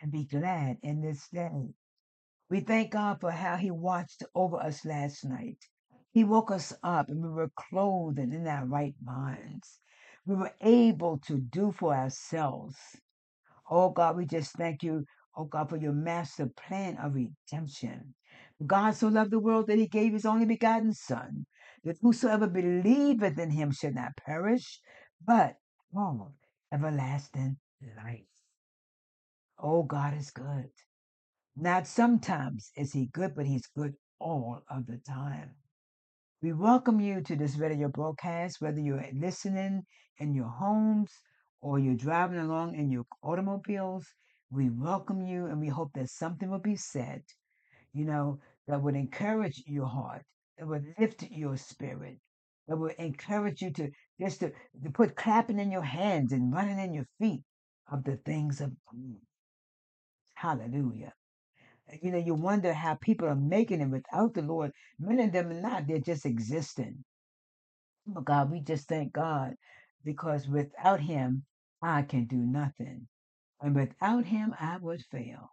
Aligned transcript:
and 0.00 0.12
be 0.12 0.24
glad 0.24 0.78
in 0.82 1.00
this 1.00 1.28
day. 1.28 1.74
We 2.48 2.60
thank 2.60 2.92
God 2.92 3.20
for 3.20 3.30
how 3.30 3.56
He 3.56 3.70
watched 3.70 4.22
over 4.34 4.56
us 4.56 4.84
last 4.84 5.24
night. 5.24 5.58
He 6.12 6.24
woke 6.24 6.50
us 6.50 6.72
up 6.82 7.08
and 7.08 7.22
we 7.22 7.28
were 7.28 7.50
clothed 7.56 8.18
and 8.18 8.32
in 8.32 8.46
our 8.46 8.64
right 8.64 8.94
minds. 9.02 9.80
We 10.24 10.36
were 10.36 10.52
able 10.60 11.18
to 11.26 11.38
do 11.38 11.72
for 11.72 11.94
ourselves. 11.94 12.76
Oh 13.70 13.90
God, 13.90 14.16
we 14.16 14.26
just 14.26 14.52
thank 14.52 14.82
you, 14.82 15.04
oh 15.36 15.44
God, 15.44 15.68
for 15.68 15.76
your 15.76 15.92
master 15.92 16.46
plan 16.46 16.96
of 16.98 17.14
redemption. 17.14 18.14
God 18.64 18.92
so 18.92 19.08
loved 19.08 19.30
the 19.30 19.40
world 19.40 19.66
that 19.66 19.78
he 19.78 19.86
gave 19.86 20.12
his 20.12 20.24
only 20.24 20.46
begotten 20.46 20.92
Son, 20.94 21.46
that 21.84 21.98
whosoever 22.00 22.46
believeth 22.46 23.38
in 23.38 23.50
him 23.50 23.70
should 23.72 23.94
not 23.94 24.16
perish, 24.16 24.80
but 25.24 25.56
have 25.94 26.32
everlasting 26.72 27.58
life. 27.96 28.24
Oh, 29.68 29.82
God 29.82 30.16
is 30.16 30.30
good. 30.30 30.70
Not 31.56 31.88
sometimes 31.88 32.70
is 32.76 32.92
he 32.92 33.06
good, 33.06 33.34
but 33.34 33.46
he's 33.46 33.66
good 33.66 33.94
all 34.20 34.62
of 34.70 34.86
the 34.86 34.98
time. 34.98 35.56
We 36.40 36.52
welcome 36.52 37.00
you 37.00 37.20
to 37.22 37.34
this 37.34 37.56
radio 37.58 37.88
broadcast, 37.88 38.60
whether 38.60 38.78
you're 38.78 39.04
listening 39.12 39.82
in 40.18 40.34
your 40.34 40.46
homes 40.46 41.10
or 41.60 41.80
you're 41.80 41.96
driving 41.96 42.38
along 42.38 42.76
in 42.76 42.92
your 42.92 43.06
automobiles. 43.24 44.06
We 44.52 44.70
welcome 44.70 45.26
you 45.26 45.46
and 45.46 45.60
we 45.60 45.66
hope 45.66 45.90
that 45.94 46.10
something 46.10 46.48
will 46.48 46.60
be 46.60 46.76
said, 46.76 47.24
you 47.92 48.04
know, 48.04 48.38
that 48.68 48.80
would 48.80 48.94
encourage 48.94 49.64
your 49.66 49.88
heart, 49.88 50.22
that 50.58 50.68
would 50.68 50.94
lift 50.96 51.24
your 51.24 51.56
spirit, 51.56 52.20
that 52.68 52.76
would 52.76 52.94
encourage 53.00 53.62
you 53.62 53.72
to 53.72 53.90
just 54.20 54.38
to, 54.38 54.52
to 54.84 54.90
put 54.92 55.16
clapping 55.16 55.58
in 55.58 55.72
your 55.72 55.82
hands 55.82 56.30
and 56.30 56.54
running 56.54 56.78
in 56.78 56.94
your 56.94 57.08
feet 57.18 57.42
of 57.90 58.04
the 58.04 58.16
things 58.18 58.60
of 58.60 58.70
God. 58.92 59.25
Hallelujah. 60.36 61.14
You 62.02 62.12
know, 62.12 62.18
you 62.18 62.34
wonder 62.34 62.74
how 62.74 62.94
people 62.96 63.26
are 63.26 63.34
making 63.34 63.80
it 63.80 63.88
without 63.88 64.34
the 64.34 64.42
Lord. 64.42 64.72
Many 64.98 65.24
of 65.24 65.32
them 65.32 65.50
are 65.50 65.60
not, 65.60 65.86
they're 65.86 65.98
just 65.98 66.26
existing. 66.26 67.04
But 68.06 68.26
God, 68.26 68.50
we 68.50 68.60
just 68.60 68.86
thank 68.86 69.12
God 69.12 69.54
because 70.04 70.46
without 70.46 71.00
Him, 71.00 71.44
I 71.82 72.02
can 72.02 72.26
do 72.26 72.36
nothing. 72.36 73.08
And 73.62 73.74
without 73.74 74.26
Him, 74.26 74.54
I 74.60 74.76
would 74.76 75.02
fail. 75.10 75.50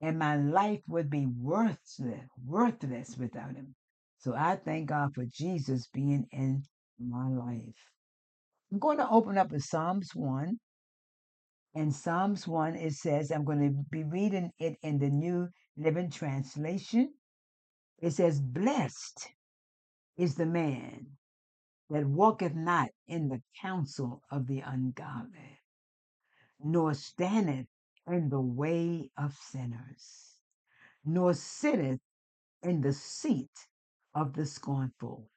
And 0.00 0.18
my 0.18 0.36
life 0.36 0.80
would 0.88 1.08
be 1.08 1.26
worthless, 1.26 2.28
worthless 2.44 3.16
without 3.16 3.54
Him. 3.54 3.74
So 4.18 4.34
I 4.34 4.56
thank 4.56 4.88
God 4.88 5.14
for 5.14 5.24
Jesus 5.26 5.88
being 5.92 6.26
in 6.32 6.64
my 6.98 7.28
life. 7.28 7.78
I'm 8.72 8.80
going 8.80 8.98
to 8.98 9.08
open 9.08 9.38
up 9.38 9.52
with 9.52 9.62
Psalms 9.62 10.10
1. 10.14 10.58
In 11.76 11.92
Psalms 11.92 12.48
1, 12.48 12.74
it 12.76 12.94
says, 12.94 13.30
I'm 13.30 13.44
going 13.44 13.60
to 13.60 13.84
be 13.90 14.02
reading 14.02 14.50
it 14.58 14.78
in 14.82 14.98
the 14.98 15.10
New 15.10 15.50
Living 15.76 16.10
Translation. 16.10 17.12
It 17.98 18.12
says, 18.12 18.40
Blessed 18.40 19.28
is 20.16 20.36
the 20.36 20.46
man 20.46 21.18
that 21.90 22.06
walketh 22.06 22.54
not 22.54 22.88
in 23.06 23.28
the 23.28 23.42
counsel 23.60 24.22
of 24.30 24.46
the 24.46 24.60
ungodly, 24.60 25.60
nor 26.58 26.94
standeth 26.94 27.66
in 28.06 28.30
the 28.30 28.40
way 28.40 29.10
of 29.18 29.34
sinners, 29.34 30.36
nor 31.04 31.34
sitteth 31.34 32.00
in 32.62 32.80
the 32.80 32.94
seat 32.94 33.68
of 34.14 34.32
the 34.32 34.46
scornful. 34.46 35.28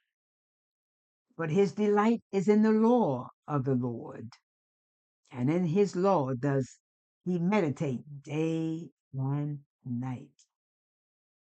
But 1.37 1.49
his 1.49 1.73
delight 1.73 2.21
is 2.31 2.47
in 2.47 2.61
the 2.61 2.71
law 2.71 3.31
of 3.45 3.65
the 3.65 3.75
Lord, 3.75 4.31
and 5.31 5.49
in 5.49 5.65
his 5.65 5.95
law 5.95 6.33
does 6.33 6.79
he 7.23 7.37
meditate 7.39 8.23
day 8.23 8.89
and 9.13 9.59
night. 9.85 10.29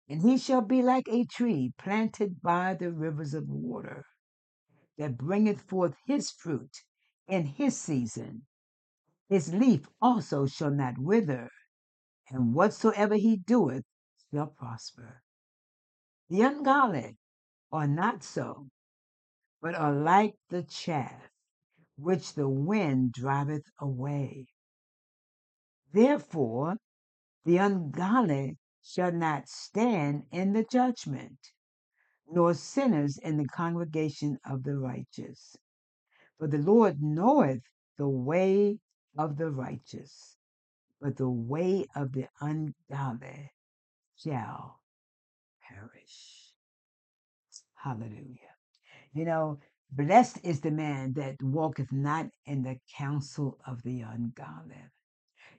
And 0.08 0.22
he 0.22 0.38
shall 0.38 0.60
be 0.60 0.82
like 0.82 1.08
a 1.08 1.24
tree 1.24 1.72
planted 1.78 2.42
by 2.42 2.74
the 2.74 2.92
rivers 2.92 3.34
of 3.34 3.48
water 3.48 4.04
that 4.98 5.16
bringeth 5.16 5.62
forth 5.62 5.94
his 6.06 6.30
fruit 6.30 6.76
in 7.26 7.46
his 7.46 7.76
season. 7.76 8.42
His 9.28 9.52
leaf 9.52 9.88
also 10.00 10.46
shall 10.46 10.70
not 10.70 10.98
wither, 10.98 11.50
and 12.30 12.54
whatsoever 12.54 13.16
he 13.16 13.36
doeth 13.36 13.84
shall 14.30 14.48
prosper. 14.48 15.22
The 16.28 16.42
ungodly 16.42 17.16
are 17.72 17.88
not 17.88 18.22
so, 18.22 18.68
but 19.60 19.74
are 19.74 19.94
like 19.94 20.34
the 20.50 20.62
chaff 20.62 21.30
which 21.96 22.34
the 22.34 22.48
wind 22.48 23.12
driveth 23.12 23.64
away. 23.80 24.46
Therefore, 25.92 26.76
the 27.44 27.58
ungodly 27.58 28.58
shall 28.82 29.12
not 29.12 29.48
stand 29.48 30.24
in 30.30 30.52
the 30.52 30.64
judgment, 30.64 31.38
nor 32.28 32.54
sinners 32.54 33.18
in 33.18 33.36
the 33.36 33.48
congregation 33.48 34.38
of 34.44 34.64
the 34.64 34.76
righteous. 34.76 35.56
For 36.38 36.48
the 36.48 36.58
Lord 36.58 37.00
knoweth 37.00 37.62
the 37.96 38.08
way 38.08 38.78
of 39.16 39.36
the 39.36 39.50
righteous, 39.50 40.36
but 41.00 41.16
the 41.16 41.30
way 41.30 41.86
of 41.94 42.12
the 42.12 42.26
ungodly 42.40 43.52
shall 44.16 44.80
perish. 45.62 46.52
Hallelujah. 47.74 48.56
You 49.12 49.26
know, 49.26 49.60
blessed 49.90 50.38
is 50.42 50.60
the 50.60 50.70
man 50.70 51.12
that 51.14 51.42
walketh 51.42 51.92
not 51.92 52.26
in 52.46 52.62
the 52.62 52.78
counsel 52.96 53.58
of 53.66 53.82
the 53.82 54.02
ungodly. 54.02 54.76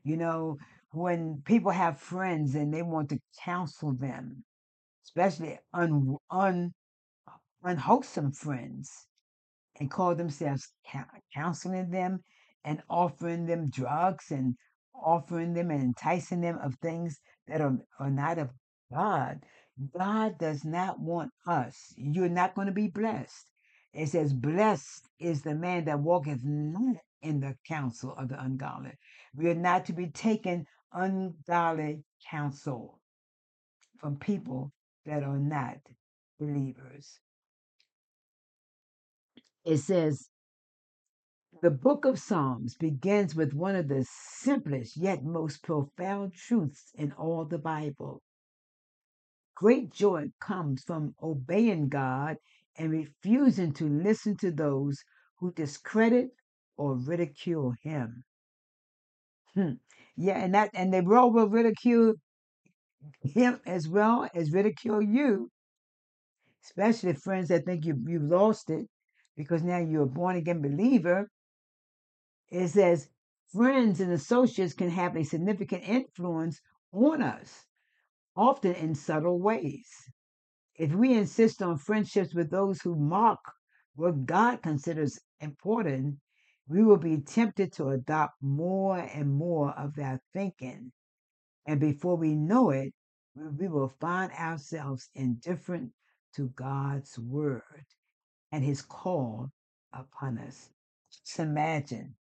You 0.03 0.17
know, 0.17 0.57
when 0.91 1.41
people 1.45 1.71
have 1.71 1.99
friends 1.99 2.55
and 2.55 2.73
they 2.73 2.81
want 2.81 3.09
to 3.09 3.19
counsel 3.43 3.93
them, 3.93 4.43
especially 5.03 5.59
un, 5.73 6.17
un, 6.29 6.73
unwholesome 7.63 8.31
friends, 8.31 9.07
and 9.79 9.91
call 9.91 10.15
themselves 10.15 10.71
cou- 10.89 11.03
counseling 11.33 11.89
them 11.89 12.19
and 12.63 12.81
offering 12.89 13.45
them 13.45 13.69
drugs 13.69 14.31
and 14.31 14.55
offering 14.95 15.53
them 15.53 15.69
and 15.71 15.83
enticing 15.83 16.41
them 16.41 16.57
of 16.59 16.75
things 16.75 17.19
that 17.47 17.61
are, 17.61 17.77
are 17.99 18.09
not 18.09 18.37
of 18.37 18.49
God. 18.91 19.41
God 19.97 20.37
does 20.39 20.63
not 20.63 20.99
want 20.99 21.31
us. 21.45 21.93
You're 21.97 22.29
not 22.29 22.55
going 22.55 22.67
to 22.67 22.73
be 22.73 22.87
blessed. 22.87 23.45
It 23.95 24.09
says, 24.09 24.33
Blessed 24.33 25.07
is 25.19 25.41
the 25.41 25.55
man 25.55 25.85
that 25.85 26.01
walketh 26.01 26.43
not 26.43 26.97
in 27.21 27.39
the 27.39 27.55
counsel 27.65 28.13
of 28.15 28.27
the 28.27 28.41
ungodly. 28.41 28.91
We 29.33 29.49
are 29.49 29.55
not 29.55 29.85
to 29.85 29.93
be 29.93 30.07
taking 30.07 30.65
ungodly 30.91 32.03
counsel 32.29 32.99
from 33.97 34.17
people 34.17 34.73
that 35.05 35.23
are 35.23 35.39
not 35.39 35.77
believers. 36.39 37.19
It 39.63 39.77
says, 39.77 40.27
The 41.61 41.71
book 41.71 42.03
of 42.03 42.19
Psalms 42.19 42.75
begins 42.75 43.33
with 43.33 43.53
one 43.53 43.77
of 43.77 43.87
the 43.87 44.05
simplest 44.09 44.97
yet 44.97 45.23
most 45.23 45.63
profound 45.63 46.33
truths 46.33 46.91
in 46.95 47.13
all 47.13 47.45
the 47.45 47.59
Bible. 47.59 48.21
Great 49.55 49.93
joy 49.93 50.31
comes 50.41 50.83
from 50.83 51.15
obeying 51.23 51.87
God 51.87 52.35
and 52.77 52.91
refusing 52.91 53.73
to 53.73 53.87
listen 53.89 54.37
to 54.37 54.51
those 54.51 55.03
who 55.39 55.51
discredit 55.53 56.31
or 56.77 56.95
ridicule 56.95 57.73
him. 57.81 58.23
Hmm. 59.53 59.73
Yeah, 60.15 60.37
and 60.37 60.53
that 60.53 60.69
and 60.73 60.93
the 60.93 61.01
world 61.01 61.33
will 61.33 61.49
ridicule 61.49 62.13
him 63.23 63.59
as 63.65 63.89
well 63.89 64.29
as 64.33 64.53
ridicule 64.53 65.01
you, 65.01 65.51
especially 66.65 67.13
friends 67.13 67.47
that 67.47 67.63
think 67.65 67.85
you 67.85 67.95
you've 68.07 68.23
lost 68.23 68.69
it 68.69 68.89
because 69.37 69.63
now 69.63 69.77
you're 69.77 70.03
a 70.03 70.05
born 70.07 70.35
again 70.35 70.61
believer 70.61 71.29
It 72.49 72.69
says 72.69 73.09
friends 73.51 73.99
and 73.99 74.11
associates 74.11 74.73
can 74.73 74.89
have 74.89 75.15
a 75.15 75.23
significant 75.23 75.83
influence 75.87 76.59
on 76.91 77.21
us, 77.21 77.67
often 78.35 78.73
in 78.75 78.95
subtle 78.95 79.39
ways. 79.39 80.09
If 80.77 80.93
we 80.93 81.13
insist 81.13 81.61
on 81.61 81.77
friendships 81.77 82.33
with 82.33 82.49
those 82.49 82.81
who 82.81 82.95
mock 82.95 83.39
what 83.95 84.25
God 84.25 84.61
considers 84.61 85.19
important, 85.39 86.17
we 86.67 86.83
will 86.83 86.97
be 86.97 87.19
tempted 87.19 87.71
to 87.73 87.89
adopt 87.89 88.33
more 88.41 88.97
and 88.97 89.33
more 89.33 89.71
of 89.71 89.95
their 89.95 90.21
thinking. 90.33 90.91
And 91.65 91.79
before 91.79 92.17
we 92.17 92.35
know 92.35 92.71
it, 92.71 92.93
we 93.35 93.47
we 93.47 93.67
will 93.67 93.93
find 93.99 94.31
ourselves 94.33 95.09
indifferent 95.15 95.91
to 96.35 96.49
God's 96.49 97.17
word 97.19 97.85
and 98.51 98.63
his 98.63 98.81
call 98.81 99.51
upon 99.93 100.37
us. 100.39 100.69
Just 101.11 101.39
imagine, 101.39 102.15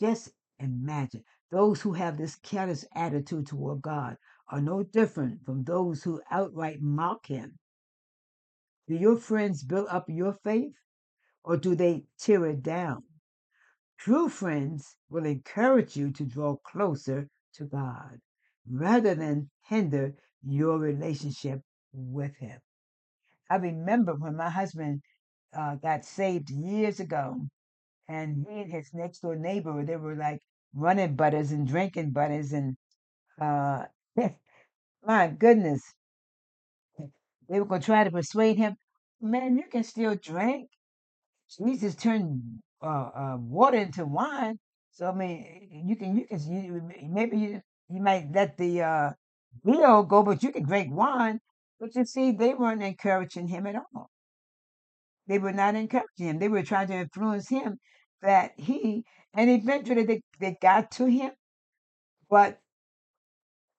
just 0.00 0.30
imagine 0.58 1.24
those 1.50 1.82
who 1.82 1.92
have 1.92 2.16
this 2.16 2.36
careless 2.36 2.86
attitude 2.94 3.46
toward 3.46 3.82
God 3.82 4.16
are 4.52 4.60
no 4.60 4.84
different 4.84 5.44
from 5.44 5.64
those 5.64 6.04
who 6.04 6.22
outright 6.30 6.80
mock 6.80 7.26
him. 7.26 7.58
Do 8.86 8.94
your 8.94 9.16
friends 9.16 9.64
build 9.64 9.88
up 9.88 10.04
your 10.08 10.34
faith 10.44 10.74
or 11.42 11.56
do 11.56 11.74
they 11.74 12.04
tear 12.20 12.46
it 12.46 12.62
down? 12.62 13.02
True 13.98 14.28
friends 14.28 14.96
will 15.08 15.26
encourage 15.26 15.96
you 15.96 16.12
to 16.12 16.24
draw 16.24 16.56
closer 16.56 17.28
to 17.54 17.64
God 17.64 18.20
rather 18.68 19.14
than 19.14 19.50
hinder 19.68 20.14
your 20.42 20.78
relationship 20.78 21.60
with 21.92 22.36
Him. 22.36 22.58
I 23.50 23.56
remember 23.56 24.14
when 24.14 24.36
my 24.36 24.50
husband 24.50 25.02
uh, 25.56 25.76
got 25.76 26.04
saved 26.04 26.50
years 26.50 27.00
ago, 27.00 27.46
and 28.08 28.44
he 28.48 28.62
and 28.62 28.72
his 28.72 28.92
next 28.92 29.20
door 29.20 29.36
neighbor, 29.36 29.84
they 29.84 29.96
were 29.96 30.16
like 30.16 30.40
running 30.74 31.14
butters 31.14 31.52
and 31.52 31.66
drinking 31.66 32.10
butters, 32.10 32.52
and 32.52 32.76
uh, 33.40 33.84
my 35.04 35.28
goodness, 35.28 35.82
they 37.48 37.58
were 37.58 37.66
going 37.66 37.80
to 37.80 37.86
try 37.86 38.04
to 38.04 38.10
persuade 38.10 38.56
him, 38.56 38.76
man, 39.20 39.56
you 39.56 39.64
can 39.70 39.84
still 39.84 40.14
drink. 40.16 40.68
Jesus 41.58 41.94
turned 41.94 42.40
uh, 42.82 42.86
uh, 42.86 43.36
water 43.38 43.78
into 43.78 44.04
wine. 44.04 44.58
So 44.92 45.08
I 45.08 45.14
mean, 45.14 45.84
you 45.86 45.96
can 45.96 46.16
you 46.16 46.26
can 46.26 46.38
you, 46.50 47.08
maybe 47.08 47.36
you, 47.38 47.60
you 47.88 48.02
might 48.02 48.28
let 48.34 48.56
the 48.56 48.82
uh, 48.82 49.10
go, 49.64 50.22
but 50.22 50.42
you 50.42 50.52
can 50.52 50.64
drink 50.64 50.94
wine. 50.94 51.40
But 51.80 51.94
you 51.94 52.04
see, 52.04 52.32
they 52.32 52.54
weren't 52.54 52.82
encouraging 52.82 53.48
him 53.48 53.66
at 53.66 53.76
all. 53.76 54.10
They 55.26 55.38
were 55.38 55.52
not 55.52 55.74
encouraging 55.74 56.28
him. 56.28 56.38
They 56.38 56.48
were 56.48 56.62
trying 56.62 56.88
to 56.88 56.94
influence 56.94 57.48
him 57.48 57.78
that 58.22 58.52
he, 58.56 59.04
and 59.34 59.50
eventually 59.50 60.04
they, 60.04 60.20
they 60.38 60.56
got 60.60 60.92
to 60.92 61.06
him. 61.06 61.32
But 62.30 62.58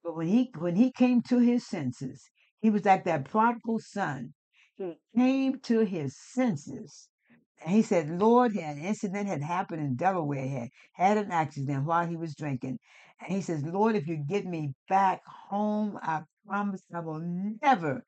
but 0.03 0.15
when 0.15 0.27
he 0.27 0.51
when 0.57 0.75
he 0.75 0.91
came 0.91 1.21
to 1.23 1.39
his 1.39 1.65
senses, 1.65 2.29
he 2.59 2.69
was 2.69 2.85
like 2.85 3.05
that 3.05 3.25
prodigal 3.25 3.79
son. 3.79 4.33
He 4.75 4.83
hmm. 4.83 5.19
came 5.19 5.59
to 5.61 5.79
his 5.85 6.17
senses 6.17 7.09
and 7.63 7.73
he 7.73 7.81
said, 7.81 8.09
Lord, 8.09 8.55
an 8.55 8.77
incident 8.79 9.27
had 9.27 9.41
happened 9.41 9.81
in 9.81 9.95
Delaware. 9.95 10.43
He 10.43 10.53
had 10.53 10.69
had 10.93 11.17
an 11.17 11.31
accident 11.31 11.85
while 11.85 12.05
he 12.05 12.17
was 12.17 12.35
drinking. 12.35 12.79
And 13.21 13.33
he 13.33 13.41
says, 13.41 13.63
Lord, 13.63 13.95
if 13.95 14.07
you 14.07 14.17
get 14.17 14.45
me 14.45 14.73
back 14.89 15.21
home, 15.25 15.97
I 16.01 16.23
promise 16.45 16.81
I 16.93 16.99
will 16.99 17.21
never. 17.61 18.03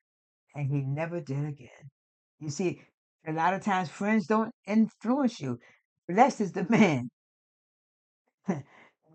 And 0.54 0.70
he 0.70 0.82
never 0.82 1.20
did 1.20 1.44
again. 1.44 1.90
You 2.38 2.50
see, 2.50 2.82
a 3.26 3.32
lot 3.32 3.54
of 3.54 3.62
times 3.62 3.88
friends 3.88 4.26
don't 4.26 4.52
influence 4.66 5.40
you. 5.40 5.58
Blessed 6.06 6.42
is 6.42 6.52
the 6.52 6.66
man 6.68 7.08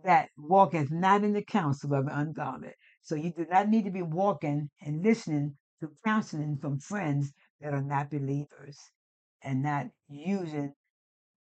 that 0.06 0.30
walketh 0.38 0.92
not 0.92 1.24
in 1.24 1.34
the 1.34 1.44
counsel 1.44 1.94
of 1.96 2.06
the 2.08 2.18
ungodly. 2.18 2.74
So 3.02 3.16
you 3.16 3.34
do 3.36 3.46
not 3.50 3.70
need 3.70 3.86
to 3.86 3.92
be 3.92 4.04
walking 4.04 4.70
and 4.82 5.04
listening 5.04 5.58
to 5.82 5.92
counseling 6.06 6.58
from 6.58 6.80
friends 6.80 7.34
that 7.62 7.74
are 7.74 7.84
not 7.84 8.12
believers 8.12 8.78
and 9.44 9.64
not 9.64 9.88
using 10.10 10.74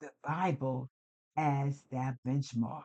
the 0.02 0.10
Bible 0.24 0.90
as 1.38 1.84
that 1.92 2.16
benchmark. 2.28 2.84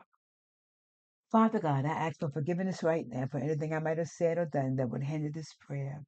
Father 1.31 1.59
God, 1.59 1.85
I 1.85 1.89
ask 1.89 2.19
for 2.19 2.29
forgiveness 2.29 2.83
right 2.83 3.05
now 3.07 3.27
for 3.31 3.39
anything 3.39 3.73
I 3.73 3.79
might 3.79 3.97
have 3.97 4.07
said 4.07 4.37
or 4.37 4.45
done 4.45 4.77
that 4.77 4.89
would 4.89 5.03
hinder 5.03 5.29
this 5.33 5.53
prayer. 5.59 6.03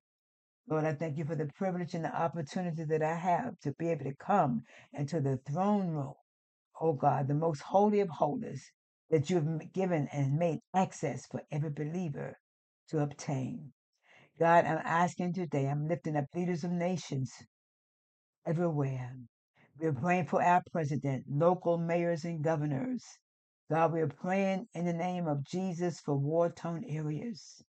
Lord, 0.69 0.85
I 0.85 0.93
thank 0.93 1.17
you 1.17 1.25
for 1.25 1.35
the 1.35 1.49
privilege 1.57 1.93
and 1.93 2.05
the 2.05 2.15
opportunity 2.15 2.85
that 2.85 3.03
I 3.03 3.15
have 3.15 3.59
to 3.61 3.73
be 3.73 3.89
able 3.89 4.05
to 4.05 4.15
come 4.15 4.63
into 4.93 5.21
the 5.21 5.39
throne 5.49 5.89
room, 5.89 6.13
oh 6.81 6.93
God, 6.93 7.27
the 7.27 7.33
most 7.35 7.61
holy 7.61 8.01
of 8.01 8.09
holies 8.09 8.71
that 9.09 9.29
you 9.29 9.37
have 9.37 9.73
given 9.73 10.07
and 10.11 10.37
made 10.37 10.59
access 10.73 11.25
for 11.25 11.41
every 11.51 11.69
believer 11.69 12.37
to 12.89 12.99
obtain. 12.99 13.71
God, 14.39 14.65
I'm 14.65 14.81
asking 14.83 15.33
today, 15.33 15.67
I'm 15.67 15.87
lifting 15.87 16.15
up 16.15 16.25
leaders 16.35 16.63
of 16.63 16.71
nations 16.71 17.33
everywhere. 18.45 19.15
We're 19.79 19.93
praying 19.93 20.25
for 20.25 20.43
our 20.43 20.63
president, 20.71 21.25
local 21.29 21.77
mayors 21.77 22.25
and 22.25 22.43
governors. 22.43 23.03
God, 23.69 23.93
we're 23.93 24.07
praying 24.07 24.67
in 24.73 24.85
the 24.85 24.93
name 24.93 25.27
of 25.27 25.43
Jesus 25.45 25.99
for 25.99 26.15
war 26.15 26.51
torn 26.51 26.83
areas. 26.87 27.63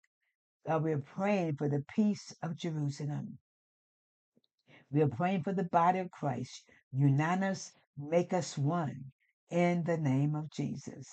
God, 0.66 0.84
we're 0.84 0.98
praying 0.98 1.56
for 1.56 1.68
the 1.68 1.84
peace 1.94 2.34
of 2.42 2.56
Jerusalem. 2.56 3.38
We 4.90 5.02
are 5.02 5.08
praying 5.08 5.42
for 5.42 5.52
the 5.52 5.64
body 5.64 5.98
of 5.98 6.10
Christ. 6.10 6.64
Unite 6.92 7.42
us, 7.42 7.72
make 7.98 8.32
us 8.32 8.56
one 8.56 9.12
in 9.54 9.84
the 9.84 9.98
name 9.98 10.36
of 10.36 10.50
Jesus. 10.52 11.08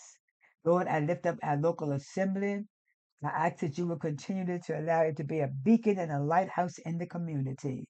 Lord, 0.65 0.87
I 0.89 1.01
lift 1.01 1.27
up 1.27 1.37
our 1.43 1.57
local 1.57 1.93
assembly. 1.93 2.65
I 3.25 3.47
ask 3.47 3.59
that 3.61 3.77
you 3.77 3.87
will 3.87 3.99
continue 3.99 4.59
to 4.67 4.79
allow 4.79 5.03
it 5.03 5.17
to 5.17 5.25
be 5.25 5.41
a 5.41 5.49
beacon 5.49 5.99
and 5.99 6.11
a 6.11 6.21
lighthouse 6.21 6.79
in 6.79 6.99
the 6.99 7.07
community 7.07 7.85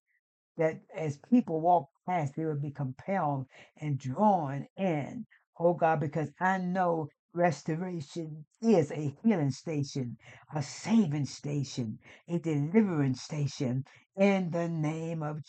that 0.57 0.79
as 0.95 1.19
people 1.31 1.61
walk 1.61 1.89
past, 2.07 2.35
they 2.35 2.45
will 2.45 2.59
be 2.59 2.71
compelled 2.71 3.45
and 3.81 3.99
drawn 3.99 4.67
in. 4.77 5.25
Oh 5.59 5.73
God, 5.73 5.99
because 5.99 6.29
I 6.39 6.59
know 6.59 7.09
restoration 7.33 8.45
is 8.61 8.91
a 8.91 9.15
healing 9.23 9.51
station, 9.51 10.17
a 10.55 10.63
saving 10.63 11.25
station, 11.25 11.99
a 12.29 12.39
deliverance 12.39 13.21
station 13.21 13.85
in 14.17 14.51
the 14.51 14.69
name 14.69 15.23
of 15.23 15.41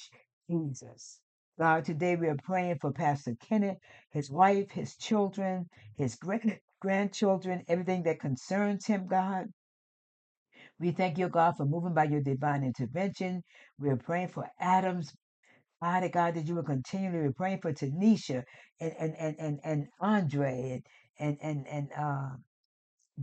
Jesus. 0.51 1.21
God, 1.63 1.85
today 1.85 2.17
we 2.17 2.27
are 2.27 2.37
praying 2.43 2.79
for 2.81 2.91
Pastor 2.91 3.37
Kenneth, 3.49 3.79
his 4.11 4.29
wife, 4.29 4.73
his 4.73 4.97
children, 4.97 5.69
his 5.97 6.17
great 6.17 6.43
grandchildren, 6.81 7.63
everything 7.69 8.03
that 8.03 8.19
concerns 8.19 8.85
him, 8.85 9.07
God. 9.07 9.47
We 10.81 10.91
thank 10.91 11.19
you, 11.19 11.29
God, 11.29 11.57
for 11.57 11.65
moving 11.65 11.95
by 11.95 12.07
your 12.07 12.21
divine 12.21 12.65
intervention. 12.65 13.45
We 13.79 13.91
are 13.91 13.97
praying 13.97 14.31
for 14.31 14.49
Adam's 14.59 15.15
Father 15.81 16.09
God, 16.09 16.35
that 16.35 16.49
you 16.49 16.57
will 16.57 16.65
continually 16.65 17.29
be 17.29 17.35
praying 17.35 17.61
for 17.61 17.73
Tanisha 17.73 18.43
and 18.81 18.93
and 18.99 19.15
and 19.21 19.37
and, 19.39 19.61
and 19.63 19.87
Andre 20.01 20.83
and 21.21 21.39
and 21.43 21.67
and, 21.69 21.69
and 21.69 21.89
uh 21.97 22.31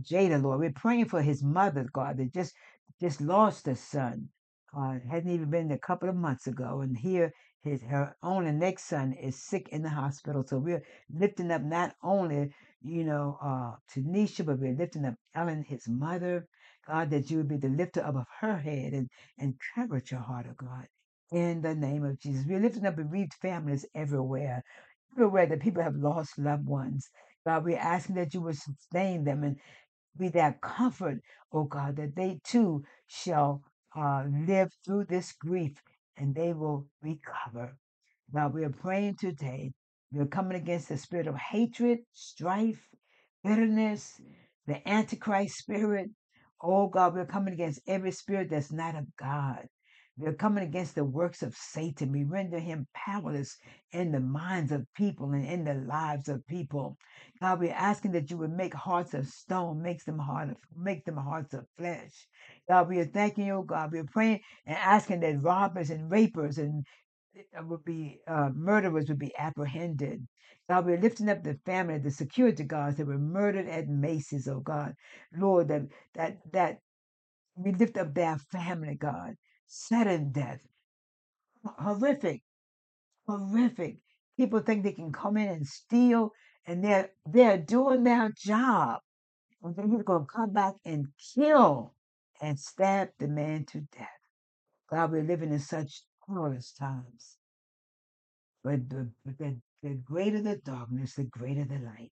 Jada, 0.02 0.42
Lord. 0.42 0.60
We're 0.60 0.72
praying 0.72 1.06
for 1.06 1.22
his 1.22 1.42
mother, 1.42 1.86
God, 1.92 2.18
that 2.18 2.32
just 2.34 2.54
just 3.00 3.20
lost 3.20 3.68
a 3.68 3.76
son. 3.76 4.30
Uh, 4.76 4.98
hadn't 5.10 5.32
even 5.32 5.50
been 5.50 5.72
a 5.72 5.78
couple 5.78 6.08
of 6.08 6.16
months 6.16 6.46
ago, 6.46 6.80
and 6.82 6.96
here 6.98 7.32
his 7.62 7.82
her 7.82 8.16
only 8.22 8.52
next 8.52 8.84
son 8.84 9.12
is 9.12 9.36
sick 9.42 9.68
in 9.68 9.82
the 9.82 9.90
hospital. 9.90 10.44
So 10.46 10.58
we're 10.58 10.82
lifting 11.12 11.50
up 11.50 11.62
not 11.62 11.94
only 12.02 12.54
you 12.80 13.04
know 13.04 13.38
uh 13.42 13.76
Tanisha, 13.92 14.46
but 14.46 14.58
we're 14.58 14.76
lifting 14.76 15.04
up 15.04 15.14
Ellen, 15.34 15.62
his 15.62 15.86
mother. 15.86 16.46
God, 16.86 17.10
that 17.10 17.30
you 17.30 17.36
would 17.36 17.48
be 17.48 17.58
the 17.58 17.68
lifter 17.68 18.02
up 18.04 18.16
of 18.16 18.26
her 18.40 18.56
head 18.56 18.94
and 18.94 19.10
encourage 19.38 20.10
your 20.10 20.20
heart, 20.20 20.46
oh 20.48 20.54
God. 20.56 20.86
In 21.30 21.60
the 21.60 21.74
name 21.74 22.04
of 22.04 22.18
Jesus, 22.18 22.46
we're 22.46 22.60
lifting 22.60 22.86
up 22.86 22.96
bereaved 22.96 23.34
families 23.34 23.84
everywhere, 23.94 24.64
everywhere 25.12 25.46
that 25.46 25.60
people 25.60 25.82
have 25.82 25.94
lost 25.94 26.38
loved 26.38 26.66
ones. 26.66 27.10
God, 27.46 27.64
we're 27.64 27.78
asking 27.78 28.16
that 28.16 28.34
you 28.34 28.40
would 28.40 28.56
sustain 28.56 29.24
them 29.24 29.44
and 29.44 29.60
be 30.16 30.28
that 30.30 30.60
comfort, 30.62 31.20
oh 31.52 31.64
God, 31.64 31.96
that 31.96 32.16
they 32.16 32.40
too 32.42 32.84
shall 33.06 33.62
uh, 33.94 34.24
live 34.26 34.72
through 34.84 35.04
this 35.04 35.32
grief 35.32 35.82
and 36.16 36.34
they 36.34 36.52
will 36.52 36.86
recover. 37.02 37.76
God, 38.34 38.54
we 38.54 38.64
are 38.64 38.70
praying 38.70 39.16
today. 39.18 39.72
We 40.12 40.20
are 40.20 40.26
coming 40.26 40.56
against 40.56 40.88
the 40.88 40.96
spirit 40.96 41.26
of 41.26 41.36
hatred, 41.36 42.00
strife, 42.12 42.80
bitterness, 43.44 44.20
the 44.66 44.86
Antichrist 44.88 45.56
spirit. 45.56 46.10
Oh 46.62 46.88
God, 46.88 47.14
we're 47.14 47.26
coming 47.26 47.54
against 47.54 47.80
every 47.86 48.12
spirit 48.12 48.48
that's 48.50 48.72
not 48.72 48.96
of 48.96 49.06
God. 49.16 49.66
We're 50.20 50.34
coming 50.34 50.64
against 50.64 50.96
the 50.96 51.04
works 51.04 51.42
of 51.42 51.56
Satan. 51.56 52.12
We 52.12 52.24
render 52.24 52.58
him 52.58 52.86
powerless 52.94 53.56
in 53.92 54.12
the 54.12 54.20
minds 54.20 54.70
of 54.70 54.86
people 54.94 55.32
and 55.32 55.46
in 55.46 55.64
the 55.64 55.74
lives 55.74 56.28
of 56.28 56.46
people. 56.46 56.98
God, 57.40 57.60
we're 57.60 57.72
asking 57.72 58.12
that 58.12 58.30
you 58.30 58.36
would 58.38 58.52
make 58.52 58.74
hearts 58.74 59.14
of 59.14 59.26
stone, 59.26 59.82
makes 59.82 60.04
them 60.04 60.18
heart 60.18 60.50
of, 60.50 60.56
make 60.76 61.04
them 61.06 61.16
hearts 61.16 61.54
of 61.54 61.64
flesh. 61.78 62.12
God, 62.68 62.88
we 62.88 62.98
are 62.98 63.06
thanking 63.06 63.46
you, 63.46 63.54
oh 63.54 63.62
God. 63.62 63.92
We're 63.92 64.04
praying 64.04 64.40
and 64.66 64.76
asking 64.76 65.20
that 65.20 65.42
robbers 65.42 65.88
and 65.90 66.10
rapers 66.10 66.58
and 66.58 66.84
uh, 67.58 67.62
would 67.64 67.84
be 67.84 68.20
uh, 68.28 68.50
murderers 68.54 69.08
would 69.08 69.18
be 69.18 69.34
apprehended. 69.38 70.26
God, 70.68 70.86
we're 70.86 71.00
lifting 71.00 71.30
up 71.30 71.42
the 71.42 71.58
family, 71.64 71.98
the 71.98 72.10
security 72.10 72.64
guards 72.64 72.98
that 72.98 73.06
were 73.06 73.18
murdered 73.18 73.68
at 73.68 73.88
Macy's, 73.88 74.48
oh 74.48 74.60
God. 74.60 74.94
Lord, 75.34 75.68
that 75.68 75.82
that 76.14 76.38
that 76.52 76.78
we 77.56 77.72
lift 77.72 77.96
up 77.98 78.14
their 78.14 78.38
family, 78.52 78.96
God. 78.96 79.34
Sudden 79.72 80.32
death, 80.32 80.58
horrific, 81.64 82.42
horrific. 83.24 83.98
People 84.36 84.58
think 84.58 84.82
they 84.82 84.92
can 84.92 85.12
come 85.12 85.36
in 85.36 85.48
and 85.48 85.64
steal, 85.64 86.32
and 86.66 86.82
they're 86.82 87.10
they're 87.24 87.56
doing 87.56 88.02
their 88.02 88.30
job. 88.30 89.00
And 89.62 89.76
then 89.76 89.92
he's 89.92 90.02
gonna 90.02 90.26
come 90.26 90.52
back 90.52 90.74
and 90.84 91.06
kill 91.34 91.94
and 92.40 92.58
stab 92.58 93.10
the 93.20 93.28
man 93.28 93.64
to 93.66 93.82
death. 93.96 94.08
God, 94.90 95.12
we're 95.12 95.22
living 95.22 95.52
in 95.52 95.60
such 95.60 96.02
perilous 96.26 96.72
times. 96.72 97.36
But 98.64 98.88
the, 98.88 99.12
the, 99.24 99.60
the 99.84 99.94
greater 99.94 100.42
the 100.42 100.56
darkness, 100.56 101.14
the 101.14 101.24
greater 101.24 101.64
the 101.64 101.78
light. 101.78 102.10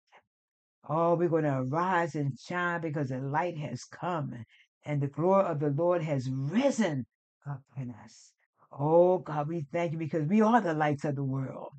Oh, 0.86 1.14
we're 1.14 1.30
going 1.30 1.44
to 1.44 1.60
arise 1.60 2.14
and 2.14 2.38
shine 2.38 2.82
because 2.82 3.08
the 3.08 3.18
light 3.18 3.56
has 3.56 3.84
come 3.84 4.44
and 4.84 5.00
the 5.00 5.08
glory 5.08 5.46
of 5.46 5.60
the 5.60 5.70
Lord 5.70 6.02
has 6.02 6.28
risen 6.30 7.06
upon 7.46 7.94
us. 8.04 8.32
Oh, 8.72 9.18
God, 9.18 9.48
we 9.48 9.66
thank 9.72 9.92
you 9.92 9.98
because 9.98 10.26
we 10.28 10.42
are 10.42 10.60
the 10.60 10.74
lights 10.74 11.04
of 11.04 11.16
the 11.16 11.24
world. 11.24 11.72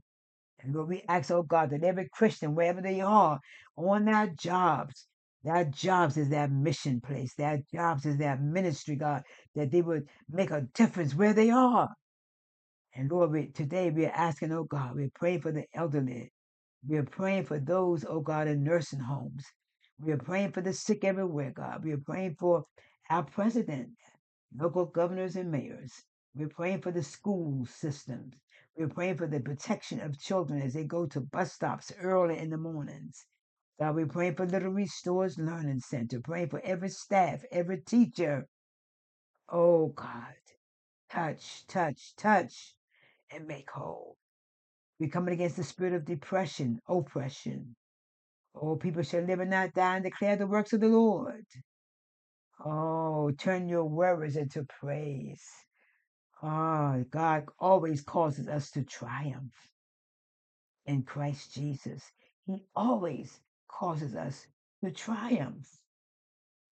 And 0.61 0.73
Lord, 0.73 0.89
we 0.89 1.03
ask, 1.07 1.29
oh 1.31 1.43
God, 1.43 1.69
that 1.69 1.83
every 1.83 2.09
Christian, 2.11 2.55
wherever 2.55 2.81
they 2.81 3.01
are, 3.01 3.39
on 3.75 4.05
their 4.05 4.27
jobs, 4.27 5.07
their 5.43 5.65
jobs 5.65 6.17
is 6.17 6.29
their 6.29 6.47
mission 6.47 6.99
place, 6.99 7.33
their 7.35 7.61
jobs 7.73 8.05
is 8.05 8.17
their 8.17 8.37
ministry, 8.37 8.95
God, 8.95 9.23
that 9.55 9.71
they 9.71 9.81
would 9.81 10.07
make 10.29 10.51
a 10.51 10.67
difference 10.73 11.13
where 11.15 11.33
they 11.33 11.51
are. 11.51 11.89
And 12.95 13.11
Lord, 13.11 13.31
we, 13.31 13.47
today 13.47 13.91
we 13.91 14.05
are 14.05 14.15
asking, 14.15 14.51
oh 14.51 14.63
God, 14.63 14.95
we're 14.95 15.11
praying 15.13 15.41
for 15.41 15.51
the 15.51 15.65
elderly. 15.73 16.31
We 16.87 16.97
are 16.97 17.03
praying 17.03 17.45
for 17.45 17.59
those, 17.59 18.03
oh 18.09 18.21
God, 18.21 18.47
in 18.47 18.63
nursing 18.63 18.99
homes. 18.99 19.43
We 19.99 20.11
are 20.11 20.17
praying 20.17 20.53
for 20.53 20.61
the 20.61 20.73
sick 20.73 21.03
everywhere, 21.03 21.51
God. 21.55 21.83
We 21.83 21.91
are 21.93 22.01
praying 22.03 22.35
for 22.39 22.65
our 23.09 23.23
president, 23.23 23.89
local 24.57 24.85
governors 24.85 25.35
and 25.35 25.51
mayors. 25.51 26.03
We're 26.35 26.49
praying 26.49 26.81
for 26.81 26.91
the 26.91 27.03
school 27.03 27.65
systems. 27.65 28.35
We're 28.77 28.89
praying 28.89 29.17
for 29.17 29.27
the 29.27 29.39
protection 29.39 29.99
of 30.01 30.19
children 30.19 30.61
as 30.61 30.73
they 30.73 30.83
go 30.83 31.05
to 31.07 31.21
bus 31.21 31.53
stops 31.53 31.91
early 31.99 32.37
in 32.37 32.49
the 32.49 32.57
mornings. 32.57 33.25
God, 33.79 33.95
we're 33.95 34.07
praying 34.07 34.35
for 34.35 34.45
Little 34.45 34.71
Restores 34.71 35.37
Learning 35.37 35.79
Center, 35.79 36.19
praying 36.19 36.49
for 36.49 36.61
every 36.63 36.89
staff, 36.89 37.43
every 37.51 37.79
teacher. 37.81 38.47
Oh 39.49 39.87
God, 39.87 40.35
touch, 41.11 41.65
touch, 41.67 42.15
touch, 42.15 42.75
and 43.31 43.47
make 43.47 43.69
whole. 43.71 44.17
We're 44.99 45.09
coming 45.09 45.33
against 45.33 45.57
the 45.57 45.63
spirit 45.63 45.93
of 45.93 46.05
depression, 46.05 46.79
oppression. 46.87 47.75
Oh, 48.55 48.75
people 48.75 49.03
shall 49.03 49.21
live 49.21 49.39
and 49.39 49.51
not 49.51 49.73
die 49.73 49.95
and 49.95 50.03
declare 50.03 50.35
the 50.35 50.47
works 50.47 50.73
of 50.73 50.81
the 50.81 50.87
Lord. 50.87 51.45
Oh, 52.63 53.31
turn 53.31 53.69
your 53.69 53.85
worries 53.85 54.37
into 54.37 54.63
praise. 54.63 55.43
Ah, 56.41 56.97
God 57.11 57.45
always 57.59 58.01
causes 58.01 58.47
us 58.47 58.71
to 58.71 58.83
triumph 58.83 59.53
in 60.85 61.03
Christ 61.03 61.53
Jesus. 61.53 62.03
He 62.45 62.65
always 62.75 63.39
causes 63.69 64.15
us 64.15 64.47
to 64.83 64.91
triumph. 64.91 65.67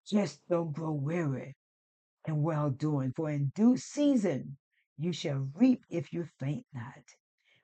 Just 0.07 0.41
don't 0.49 0.73
grow 0.73 0.91
weary 0.91 1.55
in 2.27 2.43
well 2.43 2.69
doing, 2.69 3.13
for 3.15 3.29
in 3.29 3.51
due 3.55 3.77
season 3.77 4.57
you 4.97 5.13
shall 5.13 5.47
reap 5.55 5.83
if 5.89 6.13
you 6.13 6.27
faint 6.39 6.65
not. 6.73 7.03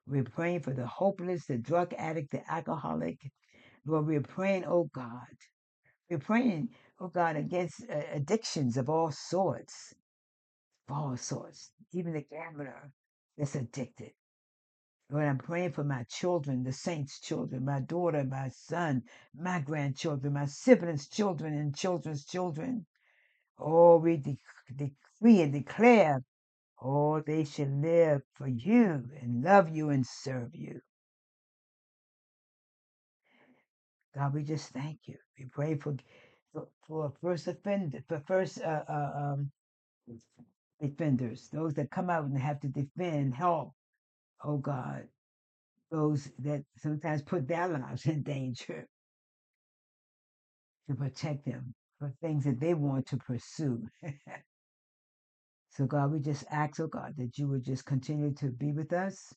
We're 0.08 0.24
praying 0.24 0.62
for 0.62 0.74
the 0.74 0.88
hopeless, 0.88 1.46
the 1.48 1.58
drug 1.58 1.94
addict, 1.98 2.32
the 2.32 2.52
alcoholic. 2.52 3.20
Lord, 3.86 4.08
we're 4.08 4.22
praying, 4.22 4.66
oh 4.66 4.90
God. 4.94 5.36
We're 6.10 6.20
praying, 6.20 6.70
oh 7.00 7.10
God, 7.10 7.36
against 7.38 7.84
uh, 7.90 8.02
addictions 8.14 8.78
of 8.78 8.90
all 8.90 9.12
sorts, 9.12 9.94
of 10.90 10.96
all 10.98 11.18
sorts, 11.18 11.72
even 11.94 12.14
the 12.14 12.22
gambler 12.30 12.92
that's 13.38 13.56
addicted. 13.56 14.12
Lord, 15.12 15.26
I'm 15.26 15.38
praying 15.38 15.74
for 15.74 15.84
my 15.84 16.04
children, 16.10 16.64
the 16.64 16.74
saints' 16.74 17.20
children, 17.20 17.66
my 17.66 17.80
daughter, 17.82 18.24
my 18.24 18.50
son, 18.50 19.04
my 19.40 19.60
grandchildren, 19.62 20.34
my 20.34 20.48
siblings' 20.48 21.08
children, 21.08 21.54
and 21.54 21.76
children's 21.76 22.26
children. 22.26 22.86
Oh, 23.60 23.98
we 23.98 24.18
de- 24.18 24.40
decree 24.76 25.42
and 25.42 25.54
declare, 25.54 26.24
oh, 26.82 27.22
they 27.22 27.46
shall 27.46 27.68
live 27.68 28.24
for 28.36 28.48
you 28.48 29.06
and 29.22 29.44
love 29.44 29.70
you 29.70 29.90
and 29.92 30.06
serve 30.06 30.56
you. 30.56 30.82
God, 34.16 34.34
we 34.34 34.44
just 34.44 34.70
thank 34.70 35.00
you. 35.08 35.18
We 35.40 35.46
pray 35.46 35.76
for 35.76 35.96
for, 36.54 36.68
for 36.88 37.14
first 37.22 37.48
offender, 37.48 38.04
for 38.08 38.22
first 38.28 38.62
uh, 38.62 38.84
uh, 38.90 39.12
um, 39.16 39.52
defenders, 40.82 41.50
those 41.52 41.76
that 41.76 41.92
come 41.92 42.10
out 42.10 42.26
and 42.26 42.38
have 42.40 42.62
to 42.62 42.70
defend, 42.70 43.36
help. 43.36 43.74
Oh 44.44 44.58
God, 44.58 45.10
those 45.92 46.30
that 46.40 46.64
sometimes 46.78 47.24
put 47.24 47.48
their 47.48 47.68
lives 47.68 48.06
in 48.08 48.24
danger 48.24 48.88
to 50.90 50.96
protect 50.96 51.46
them 51.46 51.76
for 52.00 52.14
things 52.22 52.46
that 52.46 52.60
they 52.60 52.74
want 52.74 53.08
to 53.08 53.18
pursue. 53.18 53.84
so 55.72 55.86
God, 55.88 56.12
we 56.12 56.20
just 56.20 56.46
ask, 56.52 56.80
oh 56.82 56.88
God, 56.88 57.16
that 57.18 57.38
you 57.38 57.50
would 57.50 57.66
just 57.66 57.86
continue 57.86 58.34
to 58.36 58.52
be 58.52 58.74
with 58.74 58.94
us. 58.94 59.34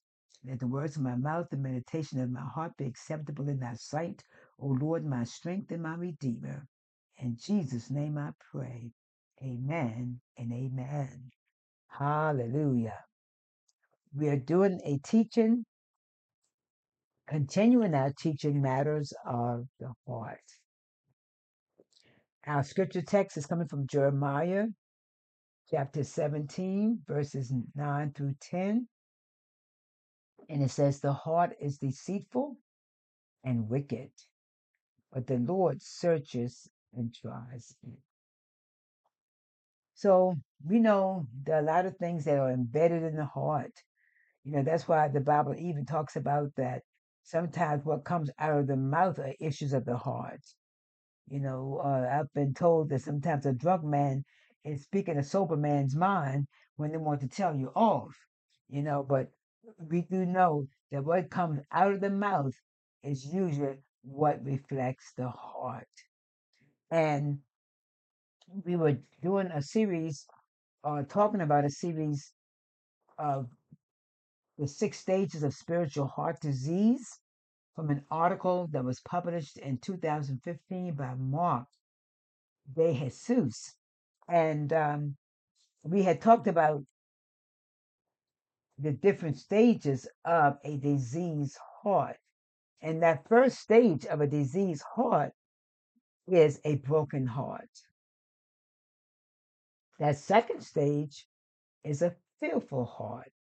Let 0.47 0.61
the 0.61 0.69
words 0.69 0.97
of 0.97 1.03
my 1.03 1.17
mouth, 1.17 1.49
the 1.51 1.59
meditation 1.59 2.21
of 2.21 2.31
my 2.31 2.45
heart 2.45 2.73
be 2.79 2.87
acceptable 2.87 3.49
in 3.49 3.61
thy 3.61 3.75
sight, 3.75 4.25
O 4.61 4.69
Lord, 4.69 5.05
my 5.05 5.25
strength 5.25 5.73
and 5.73 5.83
my 5.83 5.97
redeemer. 5.97 6.67
In 7.21 7.37
Jesus' 7.37 7.91
name 7.91 8.17
I 8.17 8.31
pray. 8.51 8.93
Amen 9.43 10.21
and 10.39 10.53
amen. 10.53 11.31
Hallelujah. 11.89 13.05
We 14.15 14.29
are 14.29 14.39
doing 14.39 14.81
a 14.85 14.99
teaching, 14.99 15.67
continuing 17.29 17.95
our 17.95 18.13
teaching 18.19 18.63
matters 18.63 19.13
of 19.27 19.67
the 19.79 19.93
heart. 20.07 20.41
Our 22.47 22.65
scripture 22.65 23.03
text 23.03 23.37
is 23.37 23.47
coming 23.47 23.69
from 23.69 23.87
Jeremiah 23.87 24.67
chapter 25.71 26.05
17, 26.05 27.01
verses 27.07 27.53
9 27.75 28.13
through 28.13 28.35
10. 28.41 28.89
And 30.49 30.63
it 30.63 30.71
says, 30.71 31.01
The 31.01 31.13
heart 31.13 31.53
is 31.61 31.77
deceitful 31.79 32.57
and 33.45 33.69
wicked, 33.69 34.11
but 35.13 35.27
the 35.27 35.37
Lord 35.37 35.83
searches 35.83 36.69
and 36.95 37.15
tries. 37.15 37.75
So 39.95 40.37
we 40.67 40.81
know 40.81 41.27
there 41.45 41.57
are 41.57 41.61
a 41.61 41.63
lot 41.63 41.87
of 41.87 41.97
things 41.97 42.25
that 42.25 42.39
are 42.39 42.51
embedded 42.51 43.03
in 43.03 43.17
the 43.17 43.27
heart. 43.27 43.73
You 44.45 44.53
know, 44.53 44.63
that's 44.63 44.89
why 44.89 45.09
the 45.09 45.21
Bible 45.21 45.55
even 45.57 45.87
talks 45.87 46.17
about 46.17 46.55
that 46.57 46.83
sometimes 47.23 47.85
what 47.85 48.05
comes 48.05 48.31
out 48.39 48.59
of 48.59 48.67
the 48.67 48.77
mouth 48.77 49.19
are 49.19 49.35
issues 49.41 49.73
of 49.73 49.85
the 49.85 49.97
heart. 49.97 50.41
You 51.29 51.41
know, 51.41 51.81
uh, 51.85 52.09
I've 52.21 52.33
been 52.35 52.55
told 52.55 52.91
that 52.91 53.03
sometimes 53.03 53.47
a 53.47 53.53
drunk 53.53 53.85
man 53.85 54.25
is 54.65 54.83
speaking 54.83 55.17
a 55.17 55.23
sober 55.25 55.57
man's 55.57 55.97
mind 55.97 56.49
when 56.77 56.93
they 56.93 56.99
want 56.99 57.21
to 57.23 57.29
tell 57.29 57.55
you 57.57 57.69
off. 57.75 58.15
You 58.69 58.83
know, 58.83 59.03
but 59.03 59.31
we 59.79 60.03
do 60.03 60.27
know 60.27 60.69
that 60.91 61.05
what 61.05 61.31
comes 61.31 61.61
out 61.73 61.93
of 61.93 62.01
the 62.01 62.11
mouth 62.11 62.55
is 63.03 63.25
usually 63.25 63.79
what 64.03 64.45
reflects 64.45 65.13
the 65.17 65.29
heart. 65.29 65.89
And 66.91 67.39
we 68.65 68.77
were 68.77 68.99
doing 69.23 69.47
a 69.49 69.63
series, 69.63 70.27
uh, 70.83 71.03
talking 71.09 71.41
about 71.41 71.65
a 71.65 71.71
series 71.71 72.33
of 73.19 73.47
the 74.59 74.67
six 74.67 74.99
stages 74.99 75.43
of 75.43 75.55
spiritual 75.55 76.07
heart 76.07 76.41
disease 76.41 77.19
from 77.77 77.91
an 77.91 78.05
article 78.11 78.69
that 78.73 78.85
was 78.85 79.01
published 79.01 79.57
in 79.59 79.79
2015 79.79 80.95
by 80.95 81.15
Mark 81.15 81.67
De 82.75 82.93
Jesus. 82.95 83.75
And 84.29 84.73
um, 84.73 85.17
we 85.83 86.03
had 86.03 86.21
talked 86.21 86.47
about 86.47 86.83
the 88.79 88.93
different 88.93 89.39
stages 89.39 90.09
of 90.25 90.59
a 90.65 90.77
diseased 90.77 91.57
heart. 91.83 92.17
And 92.83 93.03
that 93.03 93.29
first 93.29 93.59
stage 93.59 94.07
of 94.07 94.21
a 94.21 94.27
diseased 94.27 94.83
heart 94.95 95.33
is 96.33 96.61
a 96.65 96.77
broken 96.77 97.27
heart. 97.27 97.71
That 99.99 100.17
second 100.17 100.63
stage 100.63 101.27
is 101.85 102.03
a 102.03 102.15
fearful 102.41 102.85
heart. 102.85 103.33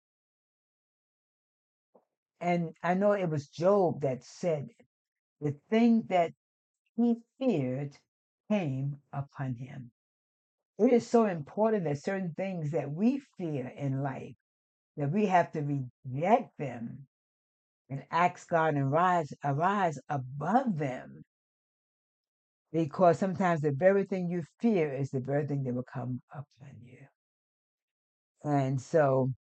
And 2.41 2.75
I 2.83 2.95
know 2.95 3.13
it 3.13 3.29
was 3.29 3.49
Job 3.49 4.03
that 4.03 4.25
said, 4.25 4.69
the 5.41 5.55
thing 5.71 6.05
that 6.09 6.33
he 6.97 7.17
feared 7.39 7.97
came 8.51 8.97
upon 9.13 9.55
him. 9.55 9.91
It 10.79 10.93
is 10.93 11.07
so 11.07 11.27
important 11.27 11.85
that 11.85 11.99
certain 11.99 12.35
things 12.37 12.73
that 12.73 12.91
we 12.91 13.23
fear 13.37 13.73
in 13.77 14.03
life, 14.03 14.37
that 14.97 15.11
we 15.11 15.27
have 15.27 15.53
to 15.53 15.61
reject 15.63 16.57
them 16.59 17.07
and 17.91 18.05
ask 18.11 18.49
God 18.49 18.75
and 18.75 18.91
rise, 18.91 19.33
arise 19.45 19.99
above 20.09 20.79
them. 20.79 21.25
Because 22.73 23.19
sometimes 23.19 23.63
the 23.63 23.73
very 23.73 24.05
thing 24.05 24.29
you 24.29 24.43
fear 24.61 24.93
is 24.93 25.11
the 25.11 25.21
very 25.21 25.47
thing 25.47 25.65
that 25.65 25.75
will 25.75 25.85
come 25.91 26.21
upon 26.31 26.75
you. 26.83 26.99
And 28.45 28.81
so 28.81 29.33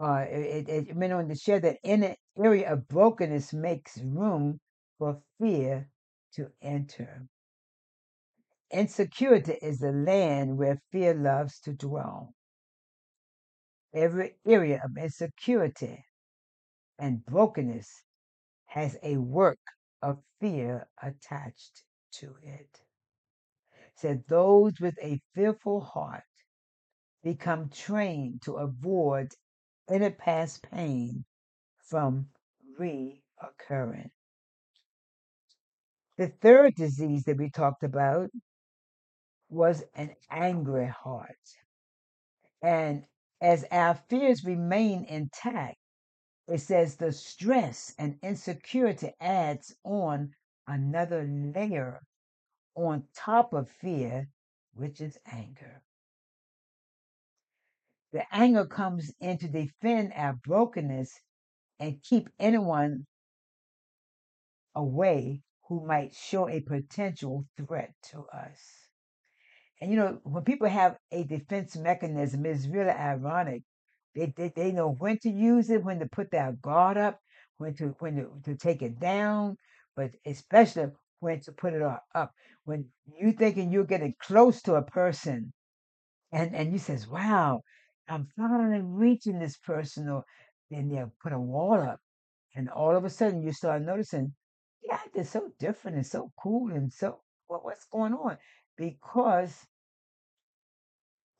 uh, 0.00 0.24
it, 0.28 0.68
it, 0.68 0.88
it 0.88 0.96
went 0.96 1.12
on 1.12 1.28
to 1.28 1.34
share 1.34 1.60
that 1.60 1.78
in 1.82 2.02
an 2.02 2.16
area 2.42 2.72
of 2.72 2.88
brokenness 2.88 3.52
makes 3.52 3.98
room 3.98 4.60
for 4.98 5.20
fear 5.40 5.88
to 6.34 6.48
enter. 6.62 7.26
Insecurity 8.70 9.58
is 9.60 9.78
the 9.78 9.92
land 9.92 10.56
where 10.56 10.80
fear 10.92 11.14
loves 11.14 11.58
to 11.60 11.72
dwell. 11.72 12.34
Every 13.92 14.36
area 14.46 14.80
of 14.84 14.96
insecurity 14.96 16.04
and 16.98 17.24
brokenness 17.24 18.04
has 18.66 18.96
a 19.02 19.16
work 19.16 19.58
of 20.02 20.18
fear 20.40 20.86
attached 21.02 21.82
to 22.12 22.34
it. 22.42 22.80
Said 23.94 24.24
those 24.28 24.80
with 24.80 24.98
a 25.02 25.20
fearful 25.34 25.80
heart 25.80 26.24
become 27.22 27.68
trained 27.68 28.42
to 28.42 28.56
avoid 28.56 29.28
any 29.88 30.10
past 30.10 30.62
pain 30.62 31.24
from 31.78 32.26
reoccurring. 32.78 34.10
The 36.16 36.28
third 36.28 36.74
disease 36.74 37.24
that 37.24 37.38
we 37.38 37.50
talked 37.50 37.82
about 37.82 38.30
was 39.48 39.82
an 39.94 40.14
angry 40.30 40.86
heart. 40.86 41.36
And 42.62 43.04
as 43.40 43.64
our 43.70 43.94
fears 44.08 44.44
remain 44.44 45.04
intact, 45.04 45.78
it 46.46 46.58
says 46.58 46.96
the 46.96 47.12
stress 47.12 47.94
and 47.98 48.18
insecurity 48.22 49.12
adds 49.20 49.74
on 49.84 50.34
another 50.70 51.28
layer 51.54 52.00
on 52.74 53.04
top 53.14 53.52
of 53.52 53.68
fear, 53.68 54.28
which 54.74 55.00
is 55.00 55.18
anger. 55.30 55.82
The 58.12 58.24
anger 58.32 58.66
comes 58.66 59.12
in 59.20 59.38
to 59.38 59.48
defend 59.48 60.12
our 60.14 60.34
brokenness 60.34 61.12
and 61.78 62.02
keep 62.02 62.28
anyone 62.38 63.06
away 64.74 65.42
who 65.68 65.84
might 65.86 66.14
show 66.14 66.48
a 66.48 66.60
potential 66.60 67.44
threat 67.56 67.92
to 68.10 68.24
us. 68.32 68.60
And 69.80 69.90
you 69.90 69.96
know, 69.96 70.20
when 70.24 70.44
people 70.44 70.68
have 70.68 70.96
a 71.10 71.24
defense 71.24 71.76
mechanism, 71.76 72.44
it's 72.46 72.66
really 72.66 72.90
ironic. 72.90 73.62
They, 74.14 74.32
they 74.36 74.52
they 74.54 74.72
know 74.72 74.90
when 74.90 75.18
to 75.20 75.30
use 75.30 75.70
it, 75.70 75.84
when 75.84 76.00
to 76.00 76.06
put 76.06 76.30
their 76.30 76.52
guard 76.52 76.96
up, 76.96 77.20
when 77.58 77.74
to 77.76 77.94
when 78.00 78.16
to, 78.16 78.30
to 78.44 78.56
take 78.56 78.82
it 78.82 78.98
down, 78.98 79.56
but 79.96 80.12
especially 80.26 80.88
when 81.20 81.40
to 81.40 81.52
put 81.52 81.74
it 81.74 81.82
up. 81.82 82.34
When 82.64 82.86
you 83.18 83.32
thinking 83.32 83.72
you're 83.72 83.84
getting 83.84 84.14
close 84.20 84.62
to 84.62 84.74
a 84.74 84.82
person, 84.82 85.52
and 86.32 86.54
and 86.54 86.72
you 86.72 86.78
says, 86.78 87.08
"Wow, 87.08 87.62
I'm 88.08 88.28
finally 88.36 88.82
reaching 88.82 89.38
this 89.38 89.56
person," 89.58 90.08
or 90.08 90.24
then 90.70 90.88
they'll 90.88 91.12
put 91.22 91.32
a 91.32 91.38
wall 91.40 91.80
up, 91.80 92.00
and 92.54 92.68
all 92.70 92.96
of 92.96 93.04
a 93.04 93.10
sudden 93.10 93.42
you 93.42 93.52
start 93.52 93.82
noticing, 93.82 94.34
yeah, 94.82 95.00
they're 95.14 95.24
so 95.24 95.52
different 95.58 95.96
and 95.96 96.06
so 96.06 96.32
cool 96.42 96.72
and 96.72 96.92
so 96.92 97.20
what 97.46 97.64
what's 97.64 97.86
going 97.86 98.14
on? 98.14 98.38
Because 98.76 99.54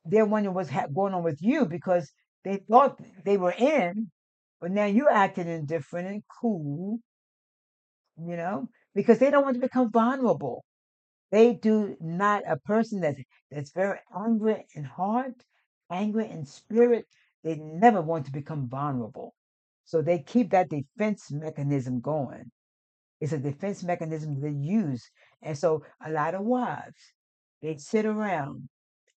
they're 0.05 0.25
wondering 0.27 0.55
what's 0.55 0.71
ha- 0.71 0.87
going 0.93 1.15
on 1.15 1.23
with 1.23 1.41
you 1.43 1.67
because 1.67 2.11
they 2.45 2.57
thought 2.69 3.01
they 3.25 3.37
were 3.37 3.53
in, 3.53 4.11
but 4.61 4.71
now 4.71 4.87
you're 4.87 5.11
acting 5.11 5.49
indifferent 5.49 6.09
and 6.09 6.23
cool, 6.41 6.99
you 8.27 8.37
know, 8.37 8.69
because 8.95 9.19
they 9.19 9.31
don't 9.31 9.45
want 9.45 9.55
to 9.55 9.59
mm-hmm. 9.59 9.67
become 9.67 9.91
vulnerable. 9.91 10.65
They 11.31 11.55
do 11.55 11.97
not 12.01 12.43
a 12.47 12.57
person 12.57 13.01
that's 13.01 13.21
that's 13.51 13.73
very 13.73 13.99
angry 14.17 14.67
in 14.75 14.85
heart, 14.85 15.35
angry 15.91 16.29
in 16.29 16.45
spirit. 16.45 17.07
They 17.45 17.57
never 17.57 18.03
want 18.03 18.27
to 18.27 18.33
become 18.33 18.69
vulnerable, 18.69 19.35
so 19.85 20.03
they 20.03 20.19
keep 20.19 20.51
that 20.51 20.69
defense 20.69 21.31
mechanism 21.31 22.01
going. 22.01 22.51
It's 23.21 23.33
a 23.33 23.39
defense 23.39 23.83
mechanism 23.85 24.41
they 24.41 24.51
use, 24.51 25.09
and 25.43 25.57
so 25.57 25.85
a 26.05 26.11
lot 26.11 26.35
of 26.35 26.43
wives 26.43 27.13
they 27.63 27.77
sit 27.77 28.07
around 28.07 28.69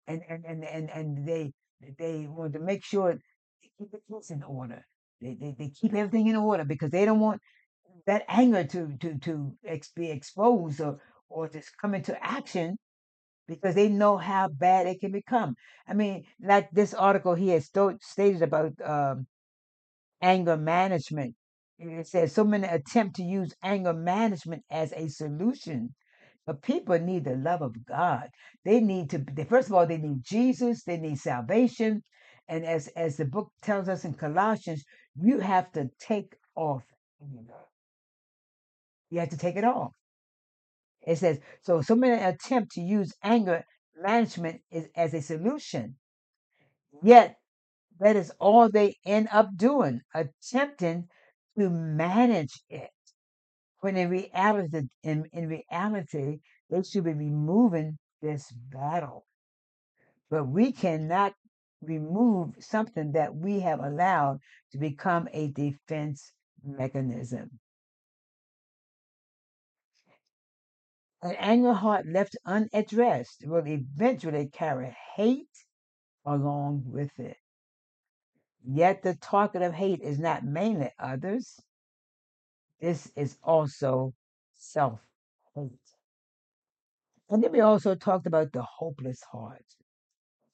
and 0.08 0.22
and 0.30 0.46
and 0.46 0.64
and, 0.64 0.90
and 0.90 1.28
they 1.28 1.52
they 1.98 2.28
want 2.30 2.54
to 2.54 2.60
make 2.60 2.84
sure 2.84 3.14
they 3.14 3.70
keep 3.78 3.92
the 3.92 4.00
kids 4.12 4.30
in 4.32 4.44
order. 4.44 4.86
They, 5.22 5.38
they 5.39 5.56
they 5.58 5.70
keep 5.70 5.94
everything 5.94 6.28
in 6.28 6.36
order 6.36 6.66
because 6.66 6.92
they 6.92 7.06
don't 7.06 7.20
want 7.20 7.42
that 8.08 8.24
anger 8.28 8.63
to 8.66 8.98
to 9.02 9.18
to 9.20 9.54
ex- 9.66 9.92
be 9.96 10.10
exposed 10.12 10.82
or 10.82 11.00
or 11.30 11.50
just 11.50 11.78
come 11.80 11.96
into 11.96 12.18
action 12.24 12.78
because 13.48 13.76
they 13.76 13.89
know 13.89 14.18
how 14.18 14.48
bad 14.50 14.88
it 14.88 15.00
can 15.02 15.12
become. 15.12 15.56
I 15.88 15.94
mean, 15.94 16.26
like 16.42 16.72
this 16.72 16.94
article 16.94 17.36
here 17.36 17.62
sto- 17.62 17.98
stated 18.02 18.42
about 18.44 18.74
um, 18.84 19.28
anger 20.22 20.58
management. 20.58 21.36
It 21.80 22.08
says 22.08 22.34
so 22.34 22.44
many 22.46 22.68
attempt 22.68 23.18
to 23.18 23.24
use 23.24 23.54
anger 23.63 23.94
management 23.94 24.63
as 24.72 24.94
a 24.94 25.10
solution 25.10 25.94
but 26.46 26.62
people 26.62 27.00
need 27.00 27.26
the 27.26 27.38
love 27.38 27.62
of 27.62 27.86
God. 27.86 28.30
They 28.66 28.82
need 28.82 29.12
to. 29.12 29.26
First 29.50 29.70
of 29.70 29.76
all, 29.76 29.88
they 29.88 29.98
need 29.98 30.24
Jesus. 30.24 30.84
They 30.84 30.98
need 30.98 31.20
salvation. 31.20 32.04
And 32.50 32.66
as 32.66 32.89
as 32.89 33.18
the 33.18 33.26
book 33.26 33.52
tells 33.62 33.88
us 33.89 34.06
in 34.06 34.13
Colossians, 34.16 34.84
you 35.16 35.39
have 35.39 35.72
to 35.74 35.89
take 36.00 36.36
off 36.56 36.84
anger. 37.22 37.56
You 39.13 39.19
have 39.19 39.30
to 39.30 39.38
take 39.38 39.58
it 39.58 39.63
off. 39.63 39.91
It 41.06 41.19
says 41.19 41.39
so. 41.62 41.82
So 41.82 41.95
many 41.95 42.19
attempt 42.19 42.71
to 42.71 42.82
use 42.82 43.13
anger 43.23 43.63
management 43.95 44.62
is, 44.71 44.88
as 44.95 45.13
a 45.13 45.21
solution. 45.21 45.97
Yet 47.04 47.36
that 47.99 48.15
is 48.15 48.32
all 48.39 48.69
they 48.69 48.95
end 49.06 49.28
up 49.32 49.49
doing, 49.56 50.02
attempting 50.15 51.10
to 51.60 51.69
manage 51.69 52.60
it. 52.69 52.89
When 53.82 53.97
in 53.97 54.10
reality, 54.10 54.88
in, 55.04 55.26
in 55.32 55.47
reality, 55.47 56.39
they 56.71 56.82
should 56.82 57.04
be 57.04 57.13
removing 57.13 57.99
this 58.19 58.52
battle. 58.71 59.26
But 60.32 60.47
we 60.47 60.71
cannot 60.71 61.34
remove 61.84 62.56
something 62.60 63.12
that 63.12 63.36
we 63.36 63.60
have 63.60 63.80
allowed 63.80 64.39
to 64.71 64.80
become 64.80 65.28
a 65.32 65.49
defense 65.49 66.32
mechanism. 66.65 67.60
An 71.24 71.36
angry 71.40 71.74
heart 71.74 72.06
left 72.06 72.36
unaddressed 72.46 73.48
will 73.48 73.66
eventually 73.66 74.48
carry 74.48 74.94
hate 75.16 75.66
along 76.26 76.84
with 76.86 77.18
it. 77.18 77.38
Yet 78.66 79.04
the 79.04 79.16
target 79.16 79.62
of 79.62 79.74
hate 79.74 80.02
is 80.02 80.20
not 80.20 80.44
mainly 80.44 80.92
others, 81.00 81.62
this 82.82 83.10
is 83.16 83.38
also 83.42 84.14
self 84.52 85.00
hate. 85.56 85.72
And 87.30 87.42
then 87.42 87.54
we 87.54 87.62
also 87.62 87.96
talked 87.96 88.28
about 88.28 88.52
the 88.52 88.64
hopeless 88.64 89.22
heart. 89.32 89.64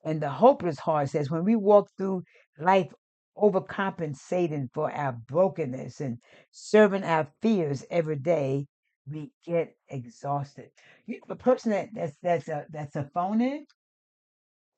And 0.06 0.22
the 0.22 0.30
hopeless 0.30 0.78
heart 0.78 1.10
says 1.10 1.32
when 1.32 1.46
we 1.46 1.56
walk 1.56 1.90
through 1.98 2.22
life 2.60 2.94
overcompensating 3.36 4.68
for 4.72 4.92
our 4.92 5.14
brokenness 5.14 6.00
and 6.00 6.20
serving 6.52 7.04
our 7.04 7.28
fears 7.42 7.84
every 7.90 8.18
day, 8.18 8.68
we 9.12 9.32
get 9.46 9.76
exhausted. 9.90 10.70
You 11.06 11.16
know, 11.16 11.34
a 11.34 11.36
person 11.36 11.72
that, 11.72 11.90
that's 11.94 12.18
that's 12.22 12.48
a 12.48 12.66
that's 12.70 12.96
a 12.96 13.10
phony 13.14 13.66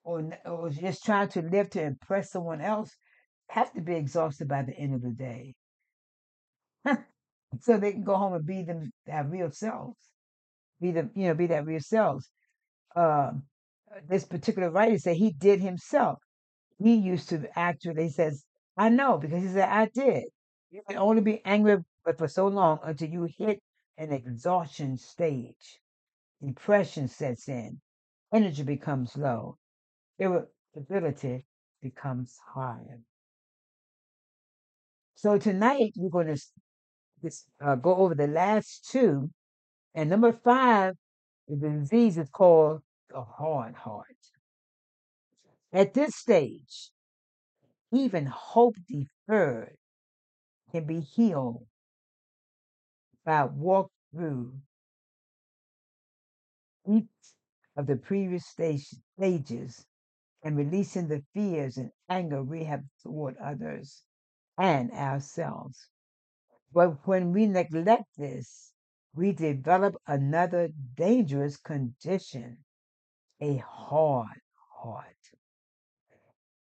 or 0.03 0.23
or 0.45 0.69
just 0.69 1.03
trying 1.03 1.29
to 1.29 1.41
live 1.41 1.69
to 1.71 1.81
impress 1.81 2.31
someone 2.31 2.61
else 2.61 2.91
have 3.49 3.73
to 3.73 3.81
be 3.81 3.95
exhausted 3.95 4.47
by 4.47 4.63
the 4.63 4.73
end 4.77 4.95
of 4.95 5.01
the 5.01 5.11
day, 5.11 5.55
so 7.59 7.77
they 7.77 7.91
can 7.91 8.03
go 8.03 8.15
home 8.15 8.33
and 8.33 8.45
be 8.45 8.63
them 8.63 8.91
their 9.05 9.23
real 9.25 9.51
selves, 9.51 9.97
be 10.79 10.91
the 10.91 11.09
you 11.15 11.27
know 11.27 11.33
be 11.33 11.47
that 11.47 11.65
real 11.65 11.79
selves. 11.79 12.29
Um, 12.95 13.43
this 14.07 14.23
particular 14.25 14.69
writer 14.71 14.97
said 14.97 15.17
he 15.17 15.31
did 15.31 15.61
himself. 15.61 16.19
He 16.79 16.95
used 16.95 17.29
to 17.29 17.47
actually 17.57 18.03
he 18.03 18.09
says, 18.09 18.43
I 18.77 18.89
know 18.89 19.17
because 19.17 19.43
he 19.43 19.49
said 19.49 19.69
I 19.69 19.87
did. 19.93 20.23
You 20.71 20.81
can 20.87 20.97
only 20.97 21.21
be 21.21 21.41
angry 21.45 21.77
but 22.05 22.17
for 22.17 22.27
so 22.27 22.47
long 22.47 22.79
until 22.83 23.09
you 23.09 23.27
hit 23.37 23.61
an 23.97 24.11
exhaustion 24.11 24.97
stage. 24.97 25.79
Depression 26.43 27.07
sets 27.07 27.47
in, 27.47 27.79
energy 28.33 28.63
becomes 28.63 29.15
low, 29.15 29.57
irritability 30.17 31.45
becomes 31.81 32.35
high. 32.53 32.79
So 35.15 35.37
tonight 35.37 35.93
we're 35.95 36.09
going 36.09 36.35
to 36.35 36.41
this, 37.21 37.45
uh, 37.63 37.75
go 37.75 37.95
over 37.95 38.15
the 38.15 38.27
last 38.27 38.89
two, 38.89 39.29
and 39.93 40.09
number 40.09 40.31
five, 40.31 40.95
the 41.47 41.57
disease 41.57 42.17
is 42.17 42.29
called 42.29 42.81
the 43.09 43.21
hard 43.21 43.75
heart. 43.75 44.07
At 45.71 45.93
this 45.93 46.15
stage, 46.15 46.89
even 47.91 48.25
hope 48.25 48.75
deferred 48.89 49.77
can 50.71 50.85
be 50.85 51.01
healed 51.01 51.65
by 53.25 53.45
walk 53.45 53.91
through 54.11 54.53
each 56.87 57.05
of 57.75 57.87
the 57.87 57.95
previous 57.95 58.45
stage, 58.45 58.87
stages 59.17 59.85
and 60.43 60.57
releasing 60.57 61.07
the 61.07 61.23
fears 61.33 61.77
and 61.77 61.91
anger 62.09 62.43
we 62.43 62.63
have 62.63 62.83
toward 63.01 63.37
others 63.37 64.03
and 64.57 64.91
ourselves. 64.91 65.87
But 66.73 67.07
when 67.07 67.31
we 67.31 67.45
neglect 67.47 68.05
this, 68.17 68.73
we 69.13 69.33
develop 69.33 69.95
another 70.07 70.69
dangerous 70.95 71.57
condition 71.57 72.57
a 73.41 73.57
hard 73.57 74.39
heart. 74.81 75.15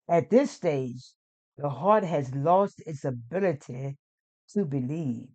At 0.07 0.29
this 0.29 0.51
stage, 0.51 1.13
the 1.57 1.69
heart 1.69 2.03
has 2.03 2.33
lost 2.33 2.81
its 2.85 3.03
ability 3.03 3.97
to 4.53 4.65
believe. 4.65 5.27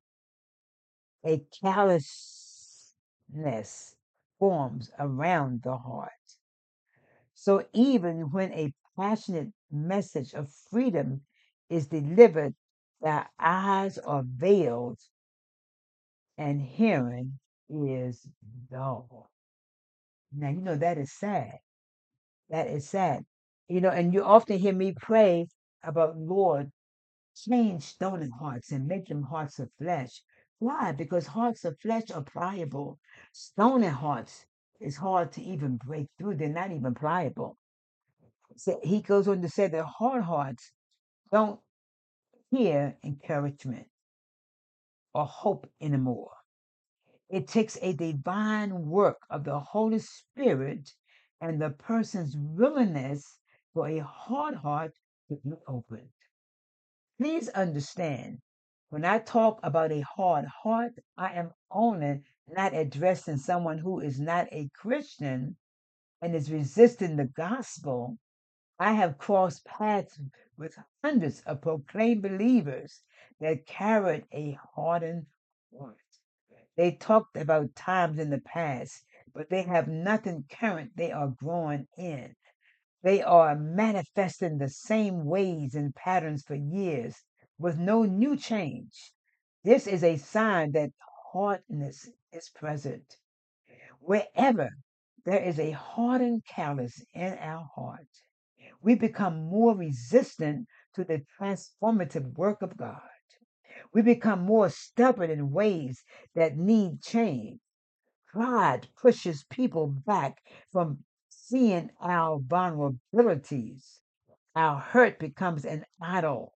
A 1.25 1.45
callousness 1.61 2.95
forms 4.39 4.91
around 4.99 5.63
the 5.63 5.77
heart. 5.77 6.11
So 7.35 7.65
even 7.73 8.31
when 8.31 8.53
a 8.53 8.75
passionate 8.97 9.53
message 9.71 10.35
of 10.35 10.53
freedom 10.71 11.23
is 11.69 11.87
delivered, 11.87 12.55
the 13.01 13.25
eyes 13.39 13.99
are 13.99 14.23
veiled 14.25 15.01
and 16.39 16.61
hearing 16.61 17.39
is 17.69 18.27
dull. 18.71 19.31
Now, 20.33 20.51
you 20.51 20.61
know, 20.61 20.77
that 20.77 20.99
is 20.99 21.13
sad. 21.13 21.59
That 22.51 22.69
is 22.69 22.89
sad. 22.89 23.25
You 23.69 23.81
know, 23.81 23.91
and 23.91 24.13
you 24.13 24.25
often 24.25 24.59
hear 24.59 24.75
me 24.75 24.93
pray 24.93 25.47
about, 25.83 26.19
Lord, 26.19 26.71
change 27.35 27.83
stony 27.83 28.29
hearts 28.39 28.73
and 28.73 28.87
make 28.87 29.09
them 29.09 29.23
hearts 29.23 29.59
of 29.59 29.71
flesh. 29.79 30.23
Why? 30.63 30.93
Because 30.93 31.27
hearts 31.27 31.65
of 31.65 31.77
flesh 31.81 32.13
are 32.15 32.23
pliable. 32.23 33.01
Stony 33.33 33.89
hearts 33.89 34.47
is 34.81 34.97
hard 34.97 35.33
to 35.33 35.43
even 35.43 35.77
break 35.77 36.07
through. 36.17 36.37
They're 36.37 36.49
not 36.49 36.71
even 36.71 36.95
pliable. 36.95 37.57
So 38.57 38.79
he 38.85 39.03
goes 39.03 39.27
on 39.27 39.43
to 39.43 39.49
say 39.49 39.67
that 39.67 39.85
hard 39.85 40.23
hearts 40.23 40.71
don't 41.33 41.59
hear 42.53 42.97
encouragement 43.03 43.89
or 45.13 45.27
hope 45.27 45.69
anymore. 45.81 46.31
It 47.29 47.49
takes 47.49 47.77
a 47.83 47.93
divine 47.93 48.87
work 48.87 49.19
of 49.31 49.43
the 49.43 49.59
Holy 49.59 49.99
Spirit 49.99 50.93
and 51.41 51.61
the 51.61 51.71
person's 51.71 52.37
willingness 52.37 53.37
for 53.75 53.89
a 53.89 53.99
hard 53.99 54.55
heart 54.55 54.93
to 55.29 55.41
be 55.43 55.55
opened. 55.67 56.15
Please 57.19 57.49
understand, 57.49 58.39
when 58.93 59.07
I 59.07 59.21
talk 59.21 59.59
about 59.63 59.91
a 59.91 60.03
hard 60.03 60.45
heart, 60.45 60.93
I 61.17 61.33
am 61.33 61.53
only 61.71 62.25
not 62.47 62.75
addressing 62.75 63.39
someone 63.39 63.79
who 63.79 64.01
is 64.01 64.21
not 64.21 64.49
a 64.53 64.69
Christian 64.75 65.57
and 66.21 66.35
is 66.35 66.53
resisting 66.53 67.17
the 67.17 67.25
gospel. 67.25 68.19
I 68.79 68.93
have 68.93 69.17
crossed 69.17 69.65
paths 69.65 70.21
with 70.59 70.77
hundreds 71.03 71.41
of 71.47 71.63
proclaimed 71.63 72.21
believers 72.21 73.01
that 73.41 73.65
carried 73.65 74.27
a 74.31 74.59
hardened 74.75 75.25
heart. 75.75 75.97
They 76.77 76.93
talked 76.93 77.39
about 77.39 77.75
times 77.75 78.19
in 78.19 78.29
the 78.29 78.43
past, 78.43 79.07
but 79.33 79.49
they 79.49 79.63
have 79.63 79.89
nothing 79.89 80.45
current 80.51 80.91
they 80.97 81.13
are 81.13 81.29
growing 81.29 81.89
in. 81.97 82.37
They 83.03 83.23
are 83.23 83.57
manifesting 83.57 84.59
the 84.59 84.69
same 84.69 85.25
ways 85.25 85.77
and 85.77 85.95
patterns 85.95 86.43
for 86.43 86.57
years 86.57 87.17
with 87.63 87.79
no 87.79 88.03
new 88.03 88.37
change. 88.37 89.13
This 89.65 89.87
is 89.87 90.03
a 90.03 90.17
sign 90.17 90.73
that 90.73 90.91
hardness 91.33 92.11
is 92.33 92.51
present. 92.51 93.17
Wherever 94.01 94.71
there 95.25 95.43
is 95.43 95.59
a 95.61 95.71
hardened 95.71 96.43
callous 96.45 97.05
in 97.15 97.39
our 97.39 97.69
heart, 97.75 98.09
we 98.83 98.97
become 98.97 99.45
more 99.45 99.77
resistant 99.77 100.67
to 100.95 101.05
the 101.05 101.25
transformative 101.41 102.37
work 102.37 102.63
of 102.63 102.77
God. 102.77 103.01
We 103.95 104.03
become 104.03 104.41
more 104.41 104.69
stubborn 104.69 105.31
in 105.31 105.53
ways 105.53 106.03
that 106.35 106.57
need 106.57 107.03
change. 107.03 107.61
Pride 108.27 108.89
pushes 109.01 109.45
people 109.45 109.87
back 109.87 110.43
from 110.73 111.05
seeing 111.29 111.91
our 112.01 112.39
vulnerabilities. 112.41 114.01
Our 114.57 114.81
hurt 114.81 115.19
becomes 115.19 115.65
an 115.65 115.85
idol. 116.01 116.55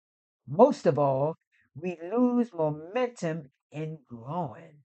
Most 0.49 0.87
of 0.87 0.99
all, 0.99 1.37
we 1.75 1.99
lose 2.01 2.53
momentum 2.53 3.51
in 3.71 3.99
growing. 4.09 4.83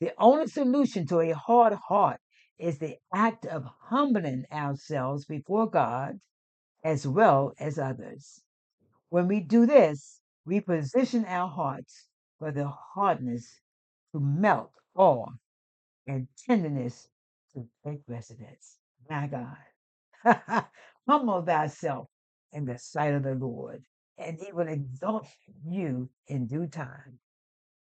The 0.00 0.12
only 0.18 0.46
solution 0.46 1.06
to 1.08 1.20
a 1.20 1.32
hard 1.32 1.74
heart 1.74 2.20
is 2.58 2.78
the 2.78 2.96
act 3.12 3.44
of 3.46 3.64
humbling 3.88 4.44
ourselves 4.52 5.24
before 5.24 5.68
God 5.68 6.20
as 6.84 7.06
well 7.06 7.54
as 7.58 7.78
others. 7.78 8.40
When 9.08 9.28
we 9.28 9.40
do 9.40 9.66
this, 9.66 10.20
we 10.44 10.60
position 10.60 11.24
our 11.24 11.48
hearts 11.48 12.08
for 12.38 12.50
the 12.50 12.68
hardness 12.68 13.60
to 14.12 14.20
melt 14.20 14.72
off 14.94 15.32
and 16.06 16.28
tenderness 16.46 17.08
to 17.54 17.68
take 17.84 18.00
residence. 18.08 18.78
My 19.08 19.28
God, 19.28 20.64
humble 21.08 21.42
thyself 21.42 22.08
in 22.52 22.64
the 22.64 22.78
sight 22.78 23.14
of 23.14 23.22
the 23.22 23.34
Lord, 23.34 23.84
and 24.18 24.38
he 24.38 24.52
will 24.52 24.68
exalt 24.68 25.26
you 25.64 26.08
in 26.26 26.46
due 26.46 26.66
time. 26.66 27.18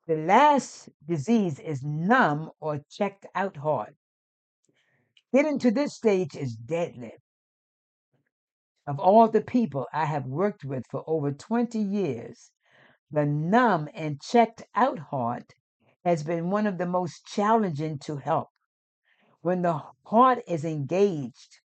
The 0.08 0.15
last 0.15 0.89
disease 1.08 1.60
is 1.60 1.84
numb 1.84 2.52
or 2.60 2.82
checked 2.89 3.26
out 3.36 3.58
heart. 3.58 3.96
Getting 5.32 5.60
to 5.60 5.72
this 5.72 5.94
stage 5.94 6.36
is 6.36 6.56
deadly. 6.56 7.13
Of 8.88 9.00
all 9.00 9.28
the 9.28 9.42
people 9.42 9.86
I 9.94 10.06
have 10.06 10.26
worked 10.26 10.65
with 10.65 10.86
for 10.89 11.04
over 11.06 11.32
20 11.32 11.78
years, 11.78 12.52
the 13.12 13.26
numb 13.26 13.88
and 13.94 14.20
checked 14.20 14.63
out 14.74 14.98
heart 14.98 15.54
has 16.04 16.24
been 16.24 16.50
one 16.50 16.65
of 16.65 16.78
the 16.80 16.88
most 16.88 17.26
challenging 17.26 18.00
to 18.00 18.18
help. 18.18 18.48
When 19.42 19.62
the 19.62 19.84
heart 20.06 20.39
is 20.48 20.65
engaged, 20.65 21.60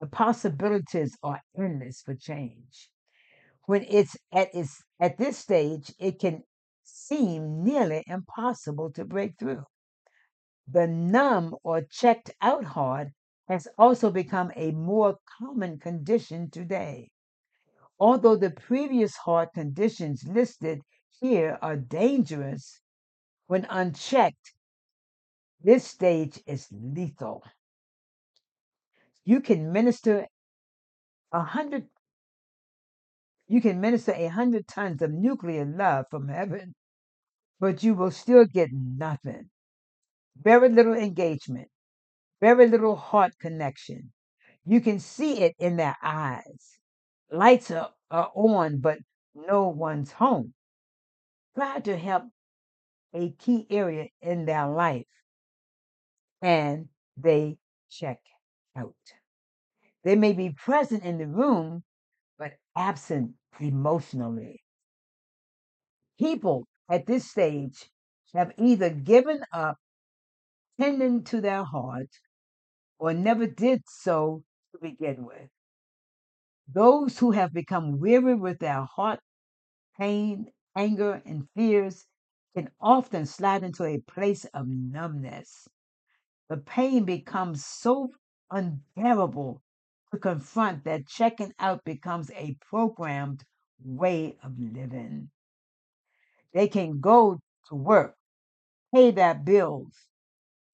the 0.00 0.06
possibilities 0.06 1.16
are 1.22 1.42
endless 1.56 2.02
for 2.02 2.14
change. 2.14 2.90
When 3.66 3.84
it's 3.88 4.16
at 4.32 4.54
its 4.54 4.82
at 5.00 5.18
this 5.18 5.38
stage, 5.38 5.92
it 5.98 6.18
can 6.20 6.44
seem 6.84 7.64
nearly 7.64 8.04
impossible 8.06 8.92
to 8.92 9.04
break 9.04 9.38
through. 9.38 9.64
The 10.68 10.86
numb 10.86 11.54
or 11.62 11.82
checked 11.82 12.30
out 12.40 12.64
heart 12.64 13.08
has 13.48 13.68
also 13.76 14.10
become 14.10 14.52
a 14.56 14.72
more 14.72 15.18
common 15.38 15.78
condition 15.78 16.50
today. 16.50 17.10
Although 17.98 18.36
the 18.36 18.50
previous 18.50 19.16
heart 19.16 19.52
conditions 19.54 20.24
listed 20.24 20.82
here 21.20 21.58
are 21.62 21.76
dangerous, 21.76 22.80
when 23.46 23.66
unchecked, 23.70 24.52
this 25.60 25.86
stage 25.86 26.40
is 26.46 26.68
lethal. 26.70 27.42
You 29.24 29.40
can 29.40 29.72
minister 29.72 30.26
a 31.32 31.42
hundred 31.42 31.88
you 33.48 33.60
can 33.60 33.80
minister 33.80 34.12
a 34.12 34.26
hundred 34.28 34.66
tons 34.66 35.02
of 35.02 35.12
nuclear 35.12 35.64
love 35.64 36.06
from 36.10 36.28
heaven, 36.28 36.74
but 37.60 37.82
you 37.82 37.94
will 37.94 38.10
still 38.10 38.44
get 38.44 38.70
nothing. 38.72 39.50
Very 40.40 40.68
little 40.68 40.94
engagement, 40.94 41.68
very 42.40 42.66
little 42.66 42.96
heart 42.96 43.32
connection. 43.40 44.12
You 44.64 44.80
can 44.80 44.98
see 44.98 45.40
it 45.42 45.54
in 45.58 45.76
their 45.76 45.96
eyes. 46.02 46.78
Lights 47.30 47.70
are, 47.70 47.90
are 48.10 48.30
on, 48.34 48.78
but 48.80 48.98
no 49.34 49.68
one's 49.68 50.12
home. 50.12 50.54
Try 51.54 51.80
to 51.80 51.96
help 51.96 52.24
a 53.14 53.30
key 53.30 53.66
area 53.70 54.08
in 54.20 54.44
their 54.44 54.68
life 54.68 55.06
and 56.42 56.88
they 57.16 57.56
check 57.90 58.20
out. 58.76 58.94
They 60.04 60.16
may 60.16 60.32
be 60.32 60.50
present 60.50 61.02
in 61.02 61.18
the 61.18 61.26
room, 61.26 61.82
absent 62.76 63.32
emotionally. 63.58 64.62
People 66.18 66.66
at 66.90 67.06
this 67.06 67.30
stage 67.30 67.90
have 68.34 68.52
either 68.58 68.90
given 68.90 69.40
up 69.52 69.78
tending 70.78 71.24
to 71.24 71.40
their 71.40 71.64
heart 71.64 72.10
or 72.98 73.14
never 73.14 73.46
did 73.46 73.82
so 73.86 74.42
to 74.72 74.78
begin 74.80 75.24
with. 75.24 75.48
Those 76.68 77.18
who 77.18 77.30
have 77.32 77.52
become 77.52 77.98
weary 77.98 78.34
with 78.34 78.58
their 78.58 78.82
heart 78.82 79.20
pain, 79.98 80.46
anger, 80.76 81.22
and 81.24 81.48
fears 81.56 82.06
can 82.54 82.70
often 82.80 83.26
slide 83.26 83.62
into 83.62 83.84
a 83.84 83.98
place 84.00 84.44
of 84.54 84.66
numbness. 84.68 85.68
The 86.48 86.58
pain 86.58 87.04
becomes 87.04 87.64
so 87.64 88.10
unbearable 88.50 89.62
confront 90.16 90.84
that 90.84 91.06
checking 91.06 91.52
out 91.58 91.84
becomes 91.84 92.30
a 92.32 92.56
programmed 92.68 93.44
way 93.84 94.36
of 94.42 94.52
living. 94.58 95.30
They 96.52 96.68
can 96.68 97.00
go 97.00 97.40
to 97.68 97.74
work, 97.74 98.14
pay 98.94 99.10
their 99.10 99.34
bills, 99.34 99.92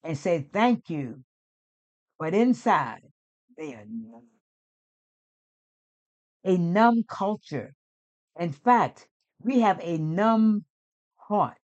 and 0.05 0.17
say 0.17 0.49
thank 0.53 0.91
you, 0.91 1.25
but 2.19 2.35
inside 2.35 3.03
they 3.57 3.75
are 3.75 3.85
numb. 3.89 4.29
A 6.45 6.57
numb 6.57 7.05
culture. 7.09 7.75
In 8.39 8.53
fact, 8.53 9.07
we 9.41 9.61
have 9.61 9.81
a 9.83 9.99
numb 9.99 10.65
heart, 11.17 11.57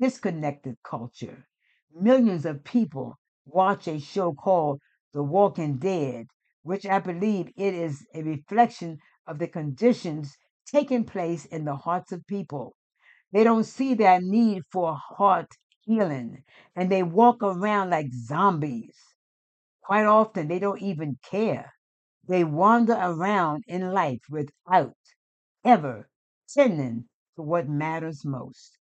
disconnected 0.00 0.76
culture. 0.82 1.46
Millions 1.94 2.46
of 2.46 2.64
people 2.64 3.18
watch 3.46 3.88
a 3.88 4.00
show 4.00 4.32
called 4.32 4.80
The 5.12 5.22
Walking 5.22 5.76
Dead, 5.76 6.26
which 6.62 6.86
I 6.86 6.98
believe 6.98 7.48
it 7.56 7.74
is 7.74 8.06
a 8.14 8.22
reflection 8.22 8.98
of 9.26 9.38
the 9.38 9.48
conditions 9.48 10.36
taking 10.66 11.04
place 11.04 11.44
in 11.46 11.64
the 11.64 11.76
hearts 11.76 12.12
of 12.12 12.26
people. 12.26 12.76
They 13.32 13.44
don't 13.44 13.64
see 13.64 13.94
their 13.94 14.20
need 14.20 14.62
for 14.72 14.94
heart 14.96 15.48
healing 15.82 16.44
and 16.76 16.90
they 16.90 17.02
walk 17.02 17.42
around 17.42 17.90
like 17.90 18.12
zombies. 18.12 18.96
Quite 19.82 20.06
often, 20.06 20.48
they 20.48 20.58
don't 20.58 20.82
even 20.82 21.18
care. 21.28 21.72
They 22.28 22.44
wander 22.44 22.94
around 22.94 23.64
in 23.66 23.92
life 23.92 24.20
without 24.30 24.96
ever 25.64 26.08
tending 26.48 27.08
to 27.36 27.42
what 27.42 27.68
matters 27.68 28.24
most. 28.24 28.78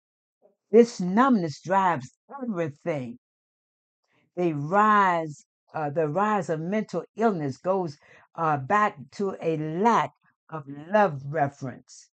This 0.71 1.01
numbness 1.01 1.61
drives 1.63 2.13
everything. 2.43 3.19
They 4.37 4.53
rise, 4.53 5.47
uh, 5.75 5.91
the 5.91 6.09
rise 6.09 6.49
of 6.49 6.61
mental 6.61 7.05
illness 7.17 7.57
goes 7.59 7.99
uh, 8.35 8.57
back 8.57 8.97
to 9.13 9.37
a 9.43 9.57
lack 9.57 10.13
of 10.51 10.65
love 10.91 11.23
reference. 11.27 12.09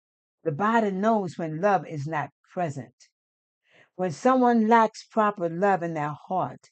The 0.43 0.51
body 0.51 0.91
knows 0.91 1.37
when 1.37 1.61
love 1.61 1.85
is 1.87 2.07
not 2.07 2.29
present. 2.51 2.93
When 3.95 4.11
someone 4.11 4.67
lacks 4.67 5.03
proper 5.03 5.49
love 5.49 5.83
in 5.83 5.93
their 5.93 6.15
heart, 6.27 6.69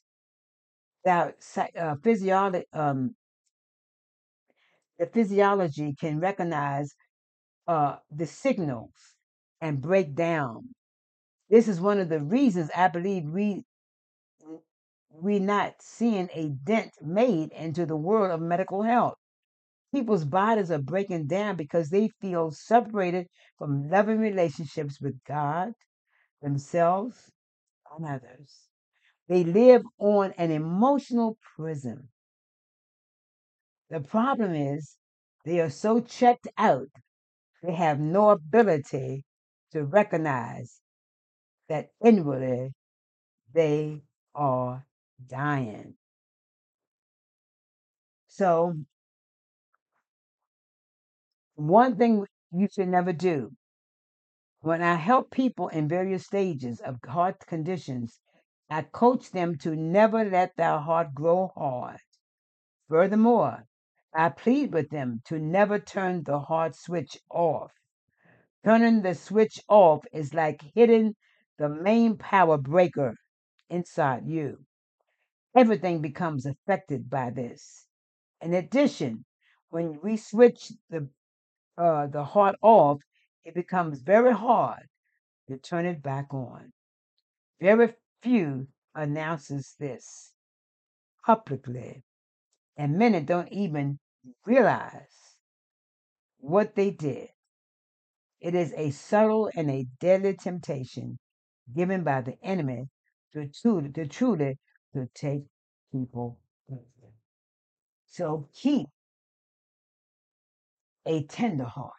their 1.04 1.34
uh, 1.78 1.96
physiology, 2.02 2.66
um, 2.72 3.14
the 4.98 5.06
physiology 5.06 5.94
can 5.98 6.20
recognize 6.20 6.94
uh, 7.66 7.96
the 8.10 8.26
signals 8.26 8.92
and 9.60 9.80
break 9.80 10.14
down. 10.14 10.74
This 11.48 11.68
is 11.68 11.80
one 11.80 12.00
of 12.00 12.08
the 12.08 12.20
reasons 12.20 12.70
I 12.76 12.88
believe 12.88 13.24
we 13.24 13.64
we're 15.14 15.40
not 15.40 15.74
seeing 15.80 16.28
a 16.32 16.48
dent 16.48 16.92
made 17.02 17.52
into 17.52 17.86
the 17.86 17.96
world 17.96 18.30
of 18.30 18.40
medical 18.40 18.82
health. 18.82 19.14
People's 19.94 20.24
bodies 20.24 20.70
are 20.70 20.78
breaking 20.78 21.26
down 21.26 21.56
because 21.56 21.90
they 21.90 22.08
feel 22.20 22.50
separated 22.50 23.26
from 23.58 23.90
loving 23.90 24.18
relationships 24.18 25.00
with 25.00 25.22
God, 25.24 25.72
themselves, 26.40 27.30
and 27.94 28.06
others. 28.06 28.68
They 29.28 29.44
live 29.44 29.82
on 29.98 30.32
an 30.38 30.50
emotional 30.50 31.36
prison. 31.56 32.08
The 33.90 34.00
problem 34.00 34.54
is 34.54 34.96
they 35.44 35.60
are 35.60 35.70
so 35.70 36.00
checked 36.00 36.48
out, 36.56 36.88
they 37.62 37.72
have 37.72 38.00
no 38.00 38.30
ability 38.30 39.24
to 39.72 39.84
recognize 39.84 40.80
that 41.68 41.88
inwardly 42.02 42.72
they 43.52 44.00
are 44.34 44.86
dying. 45.26 45.94
So, 48.28 48.74
one 51.54 51.96
thing 51.96 52.26
you 52.50 52.68
should 52.72 52.88
never 52.88 53.12
do 53.12 53.52
when 54.62 54.80
I 54.80 54.94
help 54.94 55.32
people 55.32 55.66
in 55.68 55.88
various 55.88 56.26
stages 56.26 56.80
of 56.80 57.00
heart 57.04 57.44
conditions, 57.46 58.20
I 58.70 58.82
coach 58.82 59.32
them 59.32 59.58
to 59.58 59.74
never 59.74 60.24
let 60.24 60.54
their 60.56 60.78
heart 60.78 61.14
grow 61.14 61.48
hard. 61.56 61.98
Furthermore, 62.88 63.64
I 64.14 64.28
plead 64.28 64.72
with 64.72 64.90
them 64.90 65.20
to 65.26 65.40
never 65.40 65.80
turn 65.80 66.22
the 66.22 66.38
heart 66.38 66.76
switch 66.76 67.18
off. 67.28 67.72
Turning 68.64 69.02
the 69.02 69.16
switch 69.16 69.58
off 69.68 70.04
is 70.12 70.32
like 70.32 70.62
hitting 70.76 71.16
the 71.58 71.68
main 71.68 72.16
power 72.16 72.56
breaker 72.56 73.16
inside 73.68 74.28
you. 74.28 74.64
Everything 75.54 76.00
becomes 76.00 76.46
affected 76.46 77.10
by 77.10 77.30
this. 77.30 77.86
In 78.40 78.54
addition, 78.54 79.24
when 79.68 80.00
we 80.02 80.16
switch 80.16 80.72
the 80.88 81.08
uh, 81.76 82.06
the 82.06 82.24
heart 82.24 82.56
off, 82.62 83.00
it 83.44 83.54
becomes 83.54 84.00
very 84.02 84.32
hard 84.32 84.88
to 85.48 85.58
turn 85.58 85.86
it 85.86 86.02
back 86.02 86.32
on. 86.32 86.72
Very 87.60 87.94
few 88.22 88.68
announces 88.94 89.74
this 89.78 90.32
publicly, 91.24 92.02
and 92.76 92.98
many 92.98 93.20
don't 93.20 93.50
even 93.52 93.98
realize 94.46 95.36
what 96.38 96.74
they 96.74 96.90
did. 96.90 97.28
It 98.40 98.54
is 98.54 98.72
a 98.76 98.90
subtle 98.90 99.50
and 99.54 99.70
a 99.70 99.86
deadly 100.00 100.34
temptation 100.34 101.18
given 101.74 102.04
by 102.04 102.22
the 102.22 102.36
enemy 102.42 102.88
to 103.32 103.48
truly, 103.48 103.90
to 103.92 104.06
truly 104.06 104.58
to 104.94 105.08
take 105.14 105.42
people. 105.90 106.38
So 108.06 108.48
keep 108.54 108.86
a 111.06 111.24
tender 111.24 111.64
heart 111.64 111.92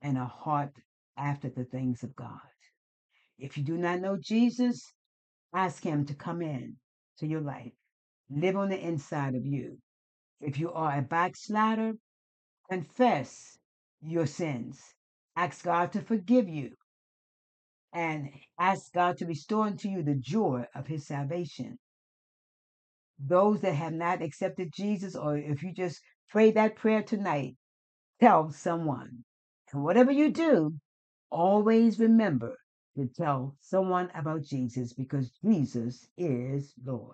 and 0.00 0.16
a 0.16 0.26
heart 0.26 0.72
after 1.16 1.50
the 1.50 1.64
things 1.64 2.02
of 2.02 2.14
God. 2.14 2.38
If 3.38 3.58
you 3.58 3.64
do 3.64 3.76
not 3.76 4.00
know 4.00 4.16
Jesus, 4.16 4.92
ask 5.54 5.82
him 5.82 6.06
to 6.06 6.14
come 6.14 6.42
in 6.42 6.76
to 7.18 7.26
your 7.26 7.40
life, 7.40 7.72
live 8.30 8.56
on 8.56 8.68
the 8.68 8.78
inside 8.80 9.34
of 9.34 9.44
you. 9.44 9.78
If 10.40 10.58
you 10.58 10.72
are 10.72 10.98
a 10.98 11.02
backslider, 11.02 11.92
confess 12.70 13.58
your 14.00 14.26
sins. 14.26 14.80
Ask 15.36 15.64
God 15.64 15.92
to 15.92 16.02
forgive 16.02 16.48
you 16.48 16.70
and 17.92 18.30
ask 18.58 18.92
God 18.92 19.18
to 19.18 19.26
restore 19.26 19.66
unto 19.66 19.88
you 19.88 20.02
the 20.02 20.14
joy 20.14 20.64
of 20.74 20.86
his 20.86 21.06
salvation. 21.06 21.78
Those 23.18 23.60
that 23.60 23.74
have 23.74 23.92
not 23.92 24.22
accepted 24.22 24.72
Jesus, 24.72 25.14
or 25.14 25.36
if 25.36 25.62
you 25.62 25.72
just 25.72 26.00
pray 26.30 26.50
that 26.52 26.76
prayer 26.76 27.02
tonight, 27.02 27.56
tell 28.20 28.50
someone. 28.50 29.24
And 29.72 29.82
whatever 29.84 30.12
you 30.12 30.30
do, 30.30 30.74
always 31.30 31.98
remember 31.98 32.56
to 32.96 33.08
tell 33.16 33.56
someone 33.60 34.10
about 34.14 34.42
Jesus 34.42 34.92
because 34.92 35.30
Jesus 35.44 36.06
is 36.16 36.74
Lord. 36.84 37.10